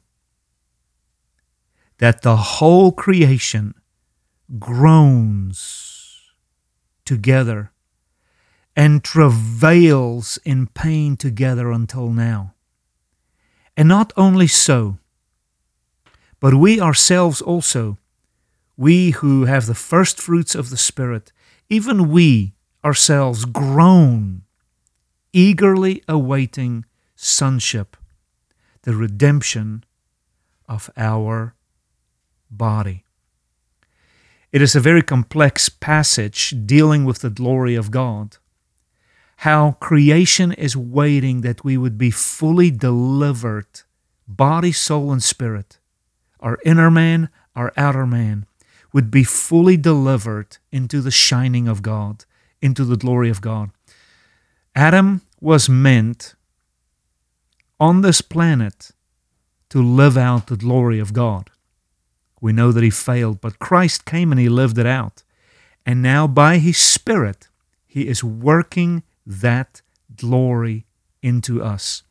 that 1.99 2.23
the 2.23 2.37
whole 2.37 2.92
creation 2.92 3.75
groans 4.59 6.33
together 7.05 7.73
and 8.75 9.05
travails 9.05 10.39
in 10.45 10.67
pain 10.67 11.17
together 11.17 11.71
until 11.71 12.09
now. 12.09 12.55
And 13.77 13.89
not 13.89 14.13
only 14.17 14.47
so, 14.47 14.99
but 16.41 16.55
we 16.55 16.81
ourselves 16.81 17.41
also, 17.41 17.99
we 18.77 19.11
who 19.11 19.45
have 19.45 19.67
the 19.67 19.75
first 19.75 20.21
fruits 20.21 20.55
of 20.55 20.71
the 20.71 20.77
Spirit, 20.77 21.33
even 21.69 22.11
we 22.11 22.55
ourselves 22.85 23.45
groan, 23.45 24.43
eagerly 25.33 26.03
awaiting 26.09 26.85
sonship, 27.15 27.97
the 28.83 28.95
redemption 28.95 29.85
of 30.69 30.91
our 30.97 31.55
body. 32.51 33.05
It 34.51 34.61
is 34.61 34.75
a 34.75 34.81
very 34.81 35.03
complex 35.03 35.69
passage 35.69 36.55
dealing 36.67 37.05
with 37.05 37.21
the 37.21 37.31
glory 37.31 37.75
of 37.75 37.91
God. 37.91 38.37
How 39.42 39.72
creation 39.81 40.52
is 40.52 40.76
waiting 40.76 41.40
that 41.40 41.64
we 41.64 41.76
would 41.76 41.98
be 41.98 42.12
fully 42.12 42.70
delivered, 42.70 43.66
body, 44.28 44.70
soul, 44.70 45.11
and 45.11 45.20
spirit. 45.20 45.78
Our 46.38 46.61
inner 46.64 46.92
man, 46.92 47.28
our 47.57 47.72
outer 47.76 48.07
man, 48.07 48.46
would 48.92 49.11
be 49.11 49.24
fully 49.24 49.76
delivered 49.76 50.59
into 50.70 51.00
the 51.00 51.11
shining 51.11 51.66
of 51.66 51.83
God, 51.83 52.24
into 52.61 52.85
the 52.85 52.96
glory 52.96 53.31
of 53.31 53.40
God. 53.40 53.70
Adam 54.76 55.22
was 55.40 55.68
meant 55.68 56.37
on 57.81 58.02
this 58.02 58.20
planet 58.20 58.92
to 59.70 59.83
live 59.83 60.16
out 60.16 60.46
the 60.46 60.57
glory 60.57 61.00
of 61.00 61.12
God. 61.12 61.50
We 62.40 62.52
know 62.52 62.70
that 62.70 62.85
he 62.85 62.90
failed, 62.90 63.40
but 63.40 63.59
Christ 63.59 64.05
came 64.05 64.31
and 64.31 64.40
he 64.40 64.48
lived 64.48 64.78
it 64.78 64.87
out. 64.87 65.24
And 65.85 66.00
now, 66.00 66.28
by 66.28 66.59
his 66.59 66.78
Spirit, 66.78 67.48
he 67.88 68.07
is 68.07 68.22
working 68.22 69.02
that 69.27 69.83
glory 70.17 70.87
into 71.23 71.63
us. 71.63 72.03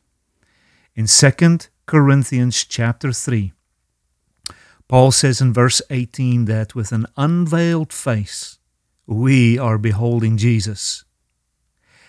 In 0.94 1.06
2 1.06 1.58
Corinthians 1.86 2.64
chapter 2.64 3.12
3, 3.12 3.52
Paul 4.88 5.10
says 5.10 5.40
in 5.40 5.52
verse 5.52 5.80
18 5.88 6.44
that 6.44 6.74
with 6.74 6.92
an 6.92 7.06
unveiled 7.16 7.92
face, 7.92 8.58
we 9.06 9.58
are 9.58 9.78
beholding 9.78 10.36
Jesus. 10.36 11.04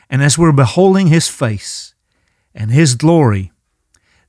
And 0.10 0.22
as 0.22 0.38
we're 0.38 0.52
beholding 0.52 1.08
his 1.08 1.28
face 1.28 1.96
and 2.54 2.72
his 2.72 2.96
glory, 2.96 3.52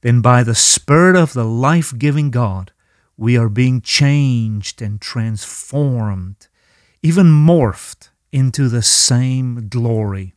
then 0.03 0.21
by 0.21 0.43
the 0.43 0.55
Spirit 0.55 1.17
of 1.17 1.33
the 1.33 1.45
life 1.45 1.93
giving 1.99 2.31
God, 2.31 2.73
we 3.17 3.37
are 3.37 3.49
being 3.49 3.81
changed 3.81 4.83
and 4.83 5.01
transformed, 5.01 6.49
even 7.03 7.27
morphed 7.27 8.11
into 8.33 8.69
the 8.69 8.83
same 8.83 9.69
glory. 9.69 10.35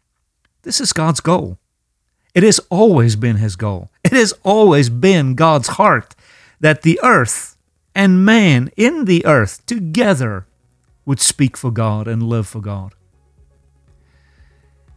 This 0.68 0.82
is 0.82 0.92
God's 0.92 1.22
goal. 1.22 1.58
It 2.36 2.44
has 2.44 2.60
always 2.70 3.16
been 3.16 3.38
His 3.38 3.56
goal. 3.56 3.90
It 4.04 4.12
has 4.12 4.34
always 4.44 4.90
been 4.90 5.34
God's 5.34 5.70
heart 5.70 6.14
that 6.60 6.82
the 6.82 7.00
earth 7.02 7.56
and 7.96 8.26
man 8.26 8.70
in 8.76 9.06
the 9.06 9.26
earth 9.26 9.66
together 9.66 10.46
would 11.06 11.22
speak 11.22 11.56
for 11.56 11.72
God 11.72 12.06
and 12.06 12.22
live 12.22 12.50
for 12.50 12.60
God. 12.60 12.94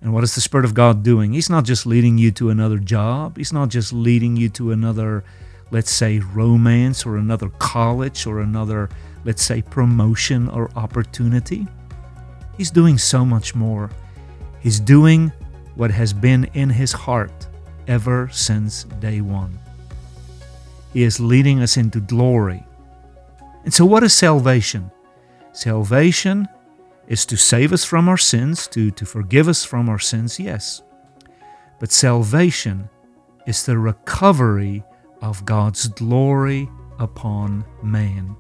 And 0.01 0.13
what 0.13 0.25
is 0.25 0.35
the 0.35 0.41
Spirit 0.41 0.65
of 0.65 0.75
God 0.75 1.05
doing? 1.05 1.35
He's 1.35 1.49
not 1.49 1.65
just 1.65 1.87
leading 1.87 2.19
you 2.19 2.33
to 2.33 2.51
another 2.51 2.79
job, 2.79 3.37
He's 3.37 3.53
not 3.53 3.69
just 3.69 3.93
leading 3.93 4.37
you 4.37 4.49
to 4.49 4.73
another 4.73 5.23
let's 5.71 5.93
say, 5.93 6.19
romance 6.19 7.07
or 7.07 7.17
another 7.17 7.49
college 7.61 8.27
or 8.27 8.41
another, 8.41 8.89
let's 9.25 9.45
say, 9.45 9.63
promotion 9.63 10.49
or 10.49 10.69
opportunity. 10.75 11.65
He's 12.57 12.73
doing 12.73 12.99
so 12.99 13.25
much 13.25 13.55
more. 13.55 13.89
He's 14.59 14.81
doing 14.81 15.31
what 15.75 15.91
has 15.91 16.13
been 16.13 16.45
in 16.55 16.71
his 16.71 16.93
heart 16.93 17.49
ever 17.87 18.29
since 18.33 18.85
day 19.01 19.21
one. 19.21 19.59
He 20.93 21.03
is 21.03 21.21
leading 21.21 21.61
us 21.61 21.77
into 21.77 22.01
glory. 22.01 22.65
And 23.65 23.73
so, 23.73 23.85
what 23.85 24.03
is 24.03 24.13
salvation? 24.13 24.91
Salvation 25.53 26.49
is 27.07 27.27
to 27.27 27.37
save 27.37 27.73
us 27.73 27.85
from 27.85 28.09
our 28.09 28.17
sins, 28.17 28.67
to, 28.69 28.91
to 28.93 29.05
forgive 29.05 29.49
us 29.49 29.65
from 29.65 29.89
our 29.89 29.99
sins, 29.99 30.39
yes. 30.39 30.83
But 31.79 31.93
salvation 31.93 32.89
is 33.47 33.67
the 33.67 33.79
recovery 33.79 34.85
of 35.21 35.45
God's 35.45 35.89
glory 35.89 36.69
upon 36.99 37.65
man. 37.83 38.37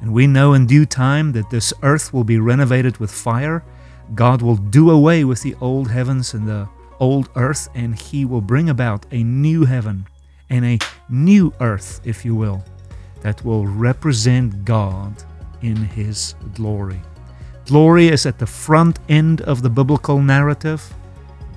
And 0.00 0.12
we 0.12 0.26
know 0.26 0.54
in 0.54 0.66
due 0.66 0.86
time 0.86 1.32
that 1.32 1.50
this 1.50 1.72
earth 1.82 2.12
will 2.12 2.24
be 2.24 2.38
renovated 2.38 2.96
with 2.98 3.10
fire. 3.10 3.64
God 4.14 4.42
will 4.42 4.56
do 4.56 4.90
away 4.90 5.24
with 5.24 5.42
the 5.42 5.54
old 5.60 5.90
heavens 5.90 6.34
and 6.34 6.46
the 6.46 6.68
old 6.98 7.30
earth, 7.36 7.68
and 7.74 7.98
He 7.98 8.24
will 8.24 8.40
bring 8.40 8.68
about 8.68 9.06
a 9.10 9.22
new 9.22 9.64
heaven 9.64 10.06
and 10.48 10.64
a 10.64 10.78
new 11.08 11.52
earth, 11.60 12.00
if 12.04 12.24
you 12.24 12.34
will, 12.34 12.64
that 13.20 13.44
will 13.44 13.66
represent 13.66 14.64
God 14.64 15.22
in 15.62 15.76
His 15.76 16.34
glory. 16.54 17.00
Glory 17.66 18.08
is 18.08 18.26
at 18.26 18.38
the 18.38 18.46
front 18.46 18.98
end 19.08 19.42
of 19.42 19.62
the 19.62 19.70
biblical 19.70 20.20
narrative, 20.20 20.92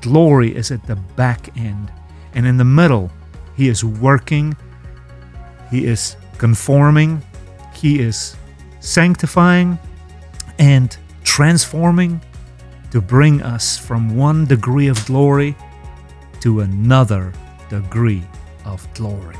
glory 0.02 0.56
is 0.56 0.72
at 0.72 0.86
the 0.86 0.96
back 0.96 1.58
end. 1.58 1.92
And 2.36 2.46
in 2.46 2.58
the 2.58 2.66
middle, 2.66 3.12
he 3.56 3.68
is 3.68 3.84
working, 3.84 4.56
He 5.70 5.86
is 5.86 6.16
conforming, 6.38 7.22
He 7.74 8.00
is 8.00 8.36
sanctifying 8.80 9.80
and 10.60 10.96
transforming 11.24 12.22
to 12.94 13.02
bring 13.02 13.42
us 13.42 13.76
from 13.76 14.16
one 14.16 14.46
degree 14.46 14.88
of 14.88 15.04
glory 15.08 15.56
to 16.40 16.60
another 16.60 17.34
degree 17.68 18.22
of 18.66 18.88
glory. 18.94 19.36